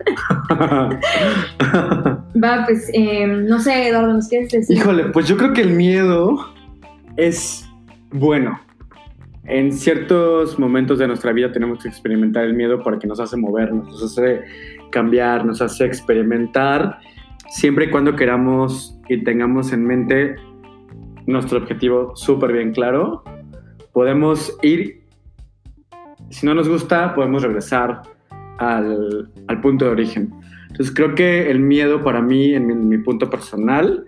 Va, 2.43 2.63
pues, 2.65 2.89
eh, 2.93 3.27
no 3.27 3.59
sé, 3.59 3.89
Eduardo, 3.89 4.13
¿nos 4.13 4.27
quieres 4.27 4.51
decir? 4.51 4.77
Híjole, 4.77 5.05
pues 5.09 5.27
yo 5.27 5.37
creo 5.37 5.53
que 5.53 5.61
el 5.61 5.73
miedo 5.73 6.37
es 7.17 7.67
bueno. 8.11 8.59
En 9.45 9.71
ciertos 9.71 10.59
momentos 10.59 10.99
de 10.99 11.07
nuestra 11.07 11.33
vida 11.33 11.51
tenemos 11.51 11.83
que 11.83 11.89
experimentar 11.89 12.45
el 12.45 12.53
miedo 12.53 12.81
porque 12.83 13.07
nos 13.07 13.19
hace 13.19 13.35
movernos, 13.37 13.87
nos 13.87 14.03
hace 14.03 14.41
cambiar, 14.91 15.45
nos 15.45 15.61
hace 15.61 15.85
experimentar 15.85 16.99
siempre 17.49 17.85
y 17.85 17.89
cuando 17.89 18.15
queramos 18.15 18.97
y 19.09 19.23
tengamos 19.23 19.73
en 19.73 19.85
mente 19.85 20.35
nuestro 21.25 21.59
objetivo 21.59 22.15
súper 22.15 22.53
bien 22.53 22.71
claro, 22.71 23.23
podemos 23.93 24.57
ir, 24.61 25.03
si 26.29 26.45
no 26.45 26.53
nos 26.53 26.67
gusta, 26.67 27.13
podemos 27.13 27.43
regresar 27.43 28.01
al, 28.57 29.31
al 29.47 29.61
punto 29.61 29.85
de 29.85 29.91
origen. 29.91 30.33
Entonces 30.69 30.93
creo 30.95 31.15
que 31.15 31.51
el 31.51 31.59
miedo 31.59 32.03
para 32.03 32.21
mí, 32.21 32.53
en 32.53 32.67
mi, 32.67 32.73
en 32.73 32.89
mi 32.89 32.97
punto 32.97 33.29
personal, 33.29 34.05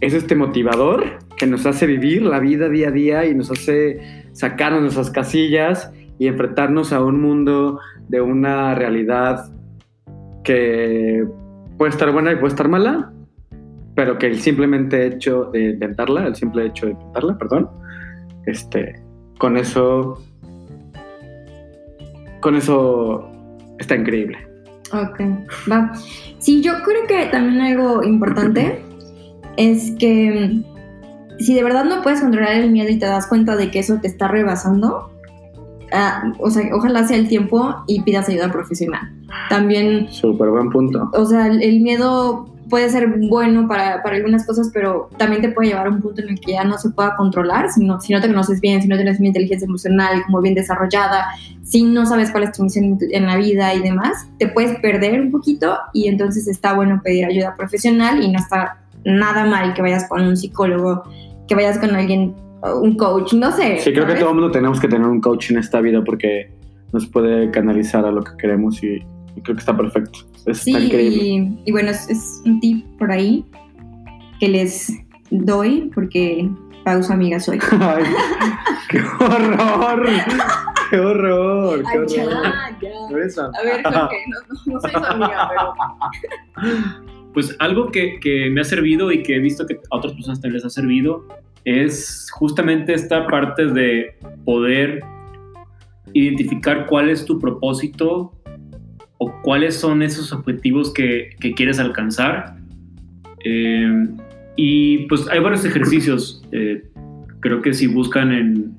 es 0.00 0.14
este 0.14 0.34
motivador 0.34 1.18
que 1.36 1.46
nos 1.46 1.66
hace 1.66 1.86
vivir 1.86 2.22
la 2.22 2.38
vida 2.38 2.68
día 2.68 2.88
a 2.88 2.90
día 2.90 3.26
y 3.26 3.34
nos 3.34 3.50
hace 3.50 4.24
sacarnos 4.32 4.82
nuestras 4.82 5.10
casillas 5.10 5.92
y 6.18 6.26
enfrentarnos 6.26 6.92
a 6.92 7.02
un 7.02 7.20
mundo 7.20 7.80
de 8.08 8.20
una 8.20 8.74
realidad 8.74 9.50
que 10.44 11.26
puede 11.76 11.90
estar 11.90 12.12
buena 12.12 12.32
y 12.32 12.36
puede 12.36 12.48
estar 12.48 12.68
mala, 12.68 13.12
pero 13.98 14.16
que 14.16 14.26
el 14.28 14.38
simplemente 14.38 15.08
hecho 15.08 15.46
de 15.46 15.70
intentarla, 15.70 16.28
el 16.28 16.36
simple 16.36 16.66
hecho 16.66 16.86
de 16.86 16.92
intentarla, 16.92 17.36
perdón, 17.36 17.68
este, 18.46 18.94
con 19.38 19.56
eso, 19.56 20.22
con 22.40 22.54
eso 22.54 23.28
está 23.80 23.96
increíble. 23.96 24.38
Ok, 24.92 25.20
va. 25.68 25.92
Sí, 26.38 26.62
yo 26.62 26.74
creo 26.84 27.08
que 27.08 27.26
también 27.32 27.60
algo 27.60 28.04
importante 28.04 28.80
es 29.56 29.90
que 29.98 30.48
mm, 30.48 31.40
si 31.40 31.54
de 31.54 31.64
verdad 31.64 31.84
no 31.84 32.00
puedes 32.00 32.20
controlar 32.20 32.52
el 32.52 32.70
miedo 32.70 32.90
y 32.90 33.00
te 33.00 33.06
das 33.06 33.26
cuenta 33.26 33.56
de 33.56 33.72
que 33.72 33.80
eso 33.80 33.98
te 34.00 34.06
está 34.06 34.28
rebasando, 34.28 35.10
ah, 35.90 36.32
o 36.38 36.50
sea, 36.50 36.70
ojalá 36.72 37.02
sea 37.02 37.16
el 37.16 37.26
tiempo 37.26 37.74
y 37.88 38.02
pidas 38.02 38.28
ayuda 38.28 38.52
profesional. 38.52 39.12
También, 39.48 40.06
Súper 40.08 40.50
buen 40.50 40.70
punto. 40.70 41.10
o 41.14 41.24
sea, 41.26 41.48
el 41.48 41.60
el 41.64 41.80
miedo 41.80 42.54
puede 42.68 42.88
ser 42.90 43.08
bueno 43.28 43.66
para, 43.68 44.02
para 44.02 44.16
algunas 44.16 44.46
cosas, 44.46 44.70
pero 44.72 45.08
también 45.16 45.42
te 45.42 45.48
puede 45.50 45.68
llevar 45.68 45.86
a 45.86 45.90
un 45.90 46.00
punto 46.00 46.22
en 46.22 46.30
el 46.30 46.40
que 46.40 46.52
ya 46.52 46.64
no 46.64 46.78
se 46.78 46.90
pueda 46.90 47.16
controlar, 47.16 47.70
si 47.70 47.84
no, 47.84 48.00
si 48.00 48.12
no 48.12 48.20
te 48.20 48.28
conoces 48.28 48.60
bien, 48.60 48.82
si 48.82 48.88
no 48.88 48.96
tienes 48.96 49.18
una 49.18 49.28
inteligencia 49.28 49.66
emocional 49.66 50.22
como 50.26 50.40
bien 50.40 50.54
desarrollada, 50.54 51.26
si 51.62 51.82
no 51.82 52.06
sabes 52.06 52.30
cuál 52.30 52.44
es 52.44 52.52
tu 52.52 52.62
misión 52.62 52.98
en, 53.00 53.26
la 53.26 53.36
vida 53.36 53.74
y 53.74 53.80
demás, 53.80 54.28
te 54.38 54.48
puedes 54.48 54.78
perder 54.80 55.20
un 55.20 55.30
poquito 55.30 55.78
y 55.92 56.08
entonces 56.08 56.48
está 56.48 56.74
bueno 56.74 57.00
pedir 57.02 57.26
ayuda 57.26 57.56
profesional 57.56 58.22
y 58.22 58.30
no 58.30 58.38
está 58.38 58.78
nada 59.04 59.44
mal 59.44 59.74
que 59.74 59.82
vayas 59.82 60.08
con 60.08 60.22
un 60.22 60.36
psicólogo, 60.36 61.04
que 61.46 61.54
vayas 61.54 61.78
con 61.78 61.94
alguien, 61.94 62.34
un 62.62 62.96
coach, 62.96 63.34
no 63.34 63.52
sé. 63.52 63.78
Sí, 63.78 63.92
creo 63.92 64.04
que 64.04 64.12
¿sabes? 64.12 64.20
todo 64.20 64.30
el 64.30 64.36
mundo 64.36 64.50
tenemos 64.50 64.80
que 64.80 64.88
tener 64.88 65.06
un 65.06 65.20
coach 65.20 65.50
en 65.50 65.58
esta 65.58 65.80
vida 65.80 66.02
porque 66.02 66.50
nos 66.92 67.06
puede 67.06 67.50
canalizar 67.50 68.04
a 68.04 68.10
lo 68.10 68.22
que 68.22 68.32
queremos 68.38 68.82
y, 68.82 68.96
y 69.36 69.40
creo 69.42 69.56
que 69.56 69.60
está 69.60 69.76
perfecto. 69.76 70.20
Es 70.48 70.58
Sí, 70.58 70.70
está 70.72 70.84
increíble. 70.84 71.22
y, 71.22 71.58
y 71.66 71.72
bueno, 71.72 71.90
es, 71.90 72.08
es 72.08 72.42
un 72.44 72.60
tip 72.60 72.84
por 72.98 73.10
ahí 73.12 73.44
que 74.40 74.48
les 74.48 74.92
doy 75.30 75.90
porque 75.94 76.48
pausa 76.84 77.14
amiga 77.14 77.38
soy. 77.40 77.58
Ay, 77.80 78.04
¡Qué 78.88 79.00
horror! 79.00 80.06
¡Qué 80.90 80.98
horror! 80.98 81.82
¡Qué 81.82 81.88
Ay, 81.88 81.98
horror! 81.98 82.08
ya, 82.08 82.78
ya. 82.80 83.08
A 83.08 83.62
ver, 83.62 83.82
Jorge, 83.84 84.16
no, 84.66 84.72
no 84.74 84.80
soy 84.80 84.90
su 84.90 84.96
amiga, 84.98 85.50
pero... 85.50 85.74
Pues 87.34 87.54
algo 87.60 87.90
que, 87.92 88.18
que 88.20 88.48
me 88.50 88.62
ha 88.62 88.64
servido 88.64 89.12
y 89.12 89.22
que 89.22 89.36
he 89.36 89.38
visto 89.38 89.64
que 89.66 89.74
a 89.90 89.96
otras 89.96 90.14
personas 90.14 90.40
también 90.40 90.54
les 90.54 90.64
ha 90.64 90.70
servido 90.70 91.24
es 91.64 92.28
justamente 92.32 92.94
esta 92.94 93.26
parte 93.26 93.66
de 93.66 94.16
poder 94.46 95.00
identificar 96.14 96.86
cuál 96.86 97.10
es 97.10 97.24
tu 97.26 97.38
propósito 97.38 98.32
o 99.18 99.32
cuáles 99.42 99.76
son 99.76 100.02
esos 100.02 100.32
objetivos 100.32 100.92
que, 100.92 101.30
que 101.40 101.52
quieres 101.54 101.78
alcanzar. 101.78 102.56
Eh, 103.44 104.06
y 104.56 105.06
pues 105.06 105.28
hay 105.28 105.40
varios 105.40 105.64
ejercicios. 105.64 106.42
eh, 106.52 106.82
creo 107.40 107.62
que 107.62 107.72
si 107.72 107.86
buscan 107.86 108.32
en, 108.32 108.74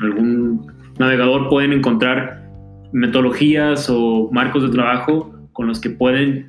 algún 0.00 0.66
navegador 1.00 1.48
pueden 1.48 1.72
encontrar 1.72 2.48
metodologías 2.92 3.88
o 3.90 4.30
marcos 4.32 4.62
de 4.62 4.68
trabajo 4.68 5.34
con 5.52 5.66
los 5.66 5.80
que 5.80 5.90
pueden 5.90 6.48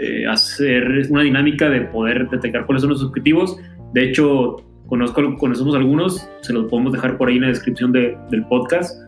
eh, 0.00 0.26
hacer 0.26 1.06
una 1.08 1.22
dinámica 1.22 1.70
de 1.70 1.82
poder 1.82 2.28
detectar 2.28 2.66
cuáles 2.66 2.82
son 2.82 2.90
los 2.90 3.02
objetivos. 3.04 3.56
De 3.94 4.02
hecho, 4.08 4.56
conozco, 4.88 5.36
conocemos 5.36 5.76
algunos, 5.76 6.28
se 6.42 6.52
los 6.52 6.66
podemos 6.66 6.92
dejar 6.92 7.16
por 7.16 7.28
ahí 7.28 7.36
en 7.36 7.42
la 7.42 7.48
descripción 7.48 7.92
de- 7.92 8.16
del 8.30 8.44
podcast. 8.46 9.05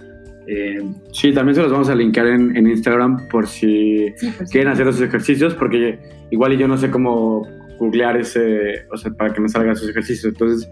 Eh, 0.49 0.83
Sí, 1.13 1.33
también 1.33 1.55
se 1.55 1.63
los 1.63 1.71
vamos 1.71 1.89
a 1.89 1.95
linkar 1.95 2.27
en, 2.27 2.57
en 2.57 2.67
Instagram 2.67 3.29
por 3.29 3.47
si 3.47 4.09
Sí, 4.17 4.33
pues, 4.37 4.51
quieren 4.51 4.73
hacer 4.73 4.89
esos 4.89 5.03
ejercicios, 5.03 5.55
porque 5.55 5.99
igual 6.31 6.57
yo 6.57 6.67
no 6.67 6.77
sé 6.79 6.91
cómo 6.91 7.47
googlear 7.79 8.17
ese, 8.17 8.87
o 8.91 8.97
sea, 8.97 9.13
para 9.13 9.33
que 9.33 9.41
me 9.41 9.49
salgan 9.49 9.73
esos 9.73 9.89
ejercicios. 9.89 10.33
Entonces, 10.33 10.69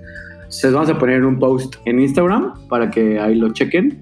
les 0.63 0.73
vamos 0.73 0.89
a 0.91 0.99
poner 0.99 1.25
un 1.25 1.39
post 1.39 1.77
en 1.85 2.01
Instagram 2.01 2.55
para 2.69 2.91
que 2.91 3.19
ahí 3.19 3.35
lo 3.35 3.53
chequen 3.53 3.99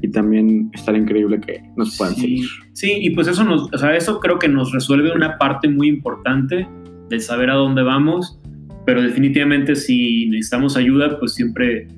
y 0.00 0.10
también 0.10 0.70
estará 0.74 0.96
increíble 0.96 1.40
que 1.40 1.60
nos 1.76 1.96
puedan 1.98 2.14
sí, 2.14 2.20
seguir. 2.20 2.48
sí, 2.72 2.92
y 3.00 3.10
pues 3.10 3.26
eso, 3.26 3.44
nos, 3.44 3.72
o 3.72 3.78
sea, 3.78 3.96
eso 3.96 4.20
creo 4.20 4.38
que 4.38 4.48
nos 4.48 4.72
resuelve 4.72 5.12
una 5.12 5.36
parte 5.38 5.68
muy 5.68 5.88
importante 5.88 6.68
de 7.08 7.20
saber 7.20 7.50
a 7.50 7.54
dónde 7.54 7.82
vamos, 7.82 8.40
pero 8.86 9.02
definitivamente 9.02 9.74
si 9.74 10.28
necesitamos 10.28 10.76
ayuda, 10.76 11.18
pues 11.18 11.34
siempre, 11.34 11.88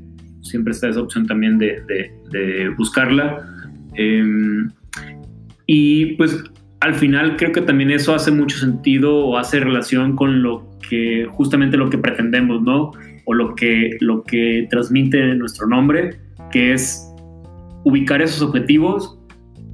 siempre 0.42 0.72
está 0.72 0.88
esa 0.88 1.00
opción 1.00 1.26
también 1.26 1.58
de, 1.58 1.82
de- 1.86 2.68
buscarla. 2.76 3.46
Em, 3.94 4.68
y 5.66 6.14
pues 6.16 6.42
al 6.80 6.94
final 6.94 7.36
creo 7.36 7.52
que 7.52 7.60
también 7.60 7.90
eso 7.90 8.14
hace 8.14 8.30
mucho 8.30 8.56
sentido 8.58 9.26
o 9.26 9.36
hace 9.36 9.60
relación 9.60 10.16
con 10.16 10.42
lo 10.42 10.68
que 10.88 11.26
justamente 11.30 11.76
lo 11.76 11.90
que 11.90 11.98
pretendemos, 11.98 12.62
¿no? 12.62 12.92
O 13.26 13.34
lo 13.34 13.54
que, 13.54 13.96
lo 14.00 14.22
que 14.24 14.66
transmite 14.70 15.34
nuestro 15.34 15.66
nombre, 15.66 16.18
que 16.50 16.72
es 16.72 17.06
ubicar 17.84 18.22
esos 18.22 18.42
objetivos 18.42 19.18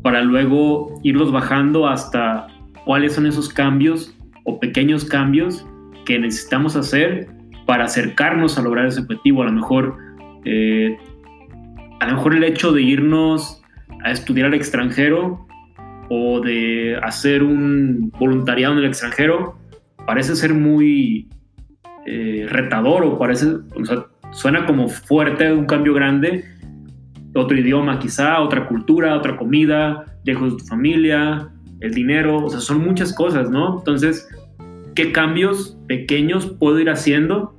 para 0.03 0.23
luego 0.23 1.01
irlos 1.03 1.33
bajando 1.33 1.89
hasta 1.89 2.47
cuáles 2.85 3.15
son 3.15 3.27
esos 3.27 3.49
cambios 3.49 4.15
o 4.45 4.61
pequeños 4.61 5.05
cambios 5.05 5.67
que 6.05 6.19
necesitamos 6.19 6.77
hacer 6.77 7.29
para 7.67 7.85
acercarnos 7.85 8.59
a 8.59 8.63
lograr 8.63 8.87
ese 8.87 9.01
objetivo. 9.01 9.43
A 9.43 9.47
lo 9.47 9.53
mejor, 9.53 9.97
eh, 10.47 10.97
a 11.99 12.07
lo 12.07 12.15
mejor 12.15 12.35
el 12.35 12.45
hecho 12.45 12.73
de 12.73 12.83
irnos 12.83 13.63
a 14.05 14.13
estudiar 14.13 14.47
al 14.47 14.55
extranjero 14.55 15.47
o 16.09 16.41
de 16.41 16.97
hacer 17.03 17.43
un 17.43 18.13
voluntariado 18.19 18.75
en 18.75 18.79
el 18.81 18.87
extranjero 18.87 19.59
parece 20.07 20.37
ser 20.37 20.55
muy 20.55 21.29
eh, 22.07 22.47
retador 22.49 23.03
o 23.03 23.19
parece, 23.19 23.47
o 23.75 23.85
sea, 23.85 24.07
suena 24.31 24.67
como 24.67 24.89
fuerte, 24.89 25.53
un 25.53 25.67
cambio 25.67 25.95
grande, 25.95 26.45
otro 27.35 27.59
idioma 27.59 27.99
quizá, 27.99 28.41
otra 28.41 28.69
cultura, 28.69 29.17
otra 29.17 29.37
comida, 29.37 30.05
lejos 30.25 30.53
de 30.53 30.59
tu 30.59 30.65
familia, 30.67 31.49
el 31.81 31.93
dinero, 31.93 32.45
o 32.45 32.49
sea, 32.49 32.61
son 32.61 32.83
muchas 32.83 33.13
cosas, 33.13 33.51
¿no? 33.51 33.79
Entonces, 33.79 34.29
¿qué 34.95 35.11
cambios 35.11 35.77
pequeños 35.89 36.47
puedo 36.47 36.79
ir 36.79 36.89
haciendo 36.89 37.56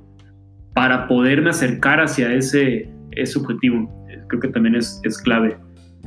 para 0.78 1.08
poderme 1.08 1.50
acercar 1.50 2.00
hacia 2.00 2.32
ese, 2.32 2.88
ese 3.10 3.36
objetivo? 3.36 3.92
Creo 4.28 4.40
que 4.40 4.46
también 4.46 4.76
es, 4.76 5.00
es 5.02 5.18
clave, 5.18 5.58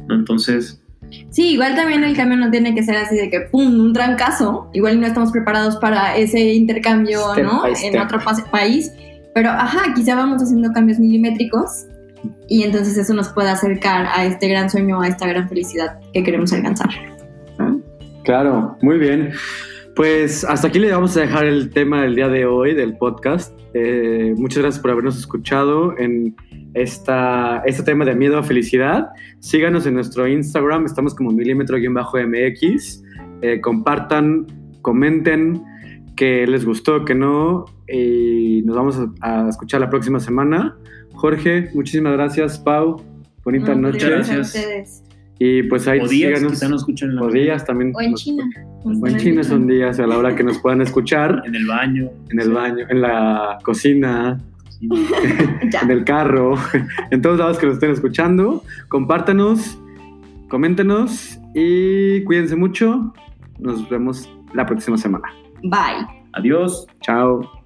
¿no? 0.07 0.15
Entonces, 0.15 0.81
Sí, 1.29 1.55
igual 1.55 1.75
también 1.75 2.05
el 2.05 2.15
cambio 2.15 2.38
no 2.38 2.49
tiene 2.51 2.73
que 2.73 2.81
ser 2.81 2.95
así 2.95 3.17
de 3.17 3.29
que, 3.29 3.41
¡pum!, 3.51 3.81
un 3.81 3.91
trancazo. 3.91 4.69
Igual 4.71 5.01
no 5.01 5.07
estamos 5.07 5.34
preparados 5.34 5.75
para 5.75 6.15
ese 6.15 6.53
intercambio, 6.53 7.19
Step 7.34 7.43
¿no? 7.43 7.63
En 7.65 7.99
otro 7.99 8.19
país. 8.49 8.93
Pero, 9.36 9.49
ajá, 9.49 9.93
quizá 9.93 10.15
vamos 10.15 10.41
haciendo 10.41 10.71
cambios 10.71 10.99
milimétricos 10.99 11.88
y 12.47 12.63
entonces 12.63 12.97
eso 12.97 13.13
nos 13.13 13.27
puede 13.27 13.49
acercar 13.49 14.07
a 14.15 14.23
este 14.23 14.47
gran 14.47 14.69
sueño, 14.69 15.01
a 15.01 15.10
esta 15.10 15.27
gran 15.27 15.49
felicidad 15.49 15.99
que 16.13 16.23
queremos 16.23 16.53
alcanzar. 16.53 16.91
¿no? 17.60 17.81
Claro, 18.23 18.77
muy 18.81 18.97
bien. 18.97 19.34
Pues 19.95 20.43
hasta 20.45 20.67
aquí 20.69 20.80
le 20.80 20.91
vamos 20.91 21.15
a 21.17 21.21
dejar 21.21 21.45
el 21.45 21.69
tema 21.69 22.04
del 22.04 22.15
día 22.15 22.30
de 22.30 22.45
hoy 22.45 22.73
del 22.73 22.97
podcast. 22.97 23.58
Eh, 23.73 24.34
muchas 24.38 24.60
gracias 24.63 24.82
por 24.82 24.91
habernos 24.91 25.17
escuchado 25.17 25.97
en 25.97 26.36
esta, 26.73 27.62
este 27.65 27.84
tema 27.84 28.06
de 28.06 28.15
miedo 28.15 28.38
a 28.38 28.43
felicidad. 28.43 29.10
Síganos 29.39 29.86
en 29.86 29.95
nuestro 29.95 30.27
Instagram, 30.27 30.86
estamos 30.86 31.13
como 31.13 31.32
milímetro-mx. 31.32 33.04
Eh, 33.41 33.60
compartan, 33.60 34.47
comenten 34.82 35.61
que 36.15 36.47
les 36.47 36.65
gustó, 36.65 37.03
que 37.03 37.13
no. 37.15 37.65
Y 37.88 38.61
nos 38.63 38.76
vamos 38.78 38.97
a, 39.22 39.45
a 39.45 39.49
escuchar 39.49 39.82
la 39.82 39.89
próxima 39.89 40.20
semana. 40.22 40.78
Jorge, 41.13 41.70
muchísimas 41.74 42.13
gracias. 42.13 42.57
Pau, 42.59 43.03
bonita 43.43 43.76
No, 43.76 43.89
noche. 43.91 44.09
gracias. 44.09 44.38
a 44.38 44.41
ustedes. 44.41 45.03
Y 45.38 45.63
pues 45.63 45.88
ahí 45.88 45.99
o 45.99 46.07
días, 46.07 46.30
síganos. 46.39 46.53
quizá 46.53 46.70
nos 46.70 46.82
escuchan 46.82 47.09
en, 47.09 47.15
la 47.18 47.24
O 47.24 47.30
días 47.30 47.65
también. 47.65 47.91
O 47.95 48.01
en 48.01 48.11
nos- 48.11 48.24
China. 48.24 48.43
O 48.84 49.07
en 49.07 49.17
China 49.17 49.43
son 49.43 49.67
días 49.67 49.99
a 49.99 50.07
la 50.07 50.17
hora 50.17 50.36
que 50.36 50.43
nos 50.43 50.59
puedan 50.59 50.82
escuchar 50.82 51.41
en 51.45 51.55
el 51.55 51.67
baño. 51.67 52.09
en 52.29 52.39
el 52.39 52.51
baño, 52.51 52.86
en 52.89 53.01
la 53.01 53.59
cocina, 53.63 54.38
en 54.82 55.91
el 55.91 56.03
carro, 56.03 56.55
en 57.11 57.21
todos 57.21 57.39
lados 57.39 57.57
que 57.57 57.67
nos 57.67 57.75
estén 57.75 57.91
escuchando. 57.91 58.63
Compártanos, 58.89 59.79
coméntenos 60.49 61.39
y 61.53 62.23
cuídense 62.23 62.55
mucho. 62.55 63.13
Nos 63.59 63.88
vemos 63.89 64.29
la 64.53 64.65
próxima 64.65 64.97
semana. 64.97 65.27
Bye. 65.63 66.07
Adiós. 66.34 66.88
Chao. 67.01 67.61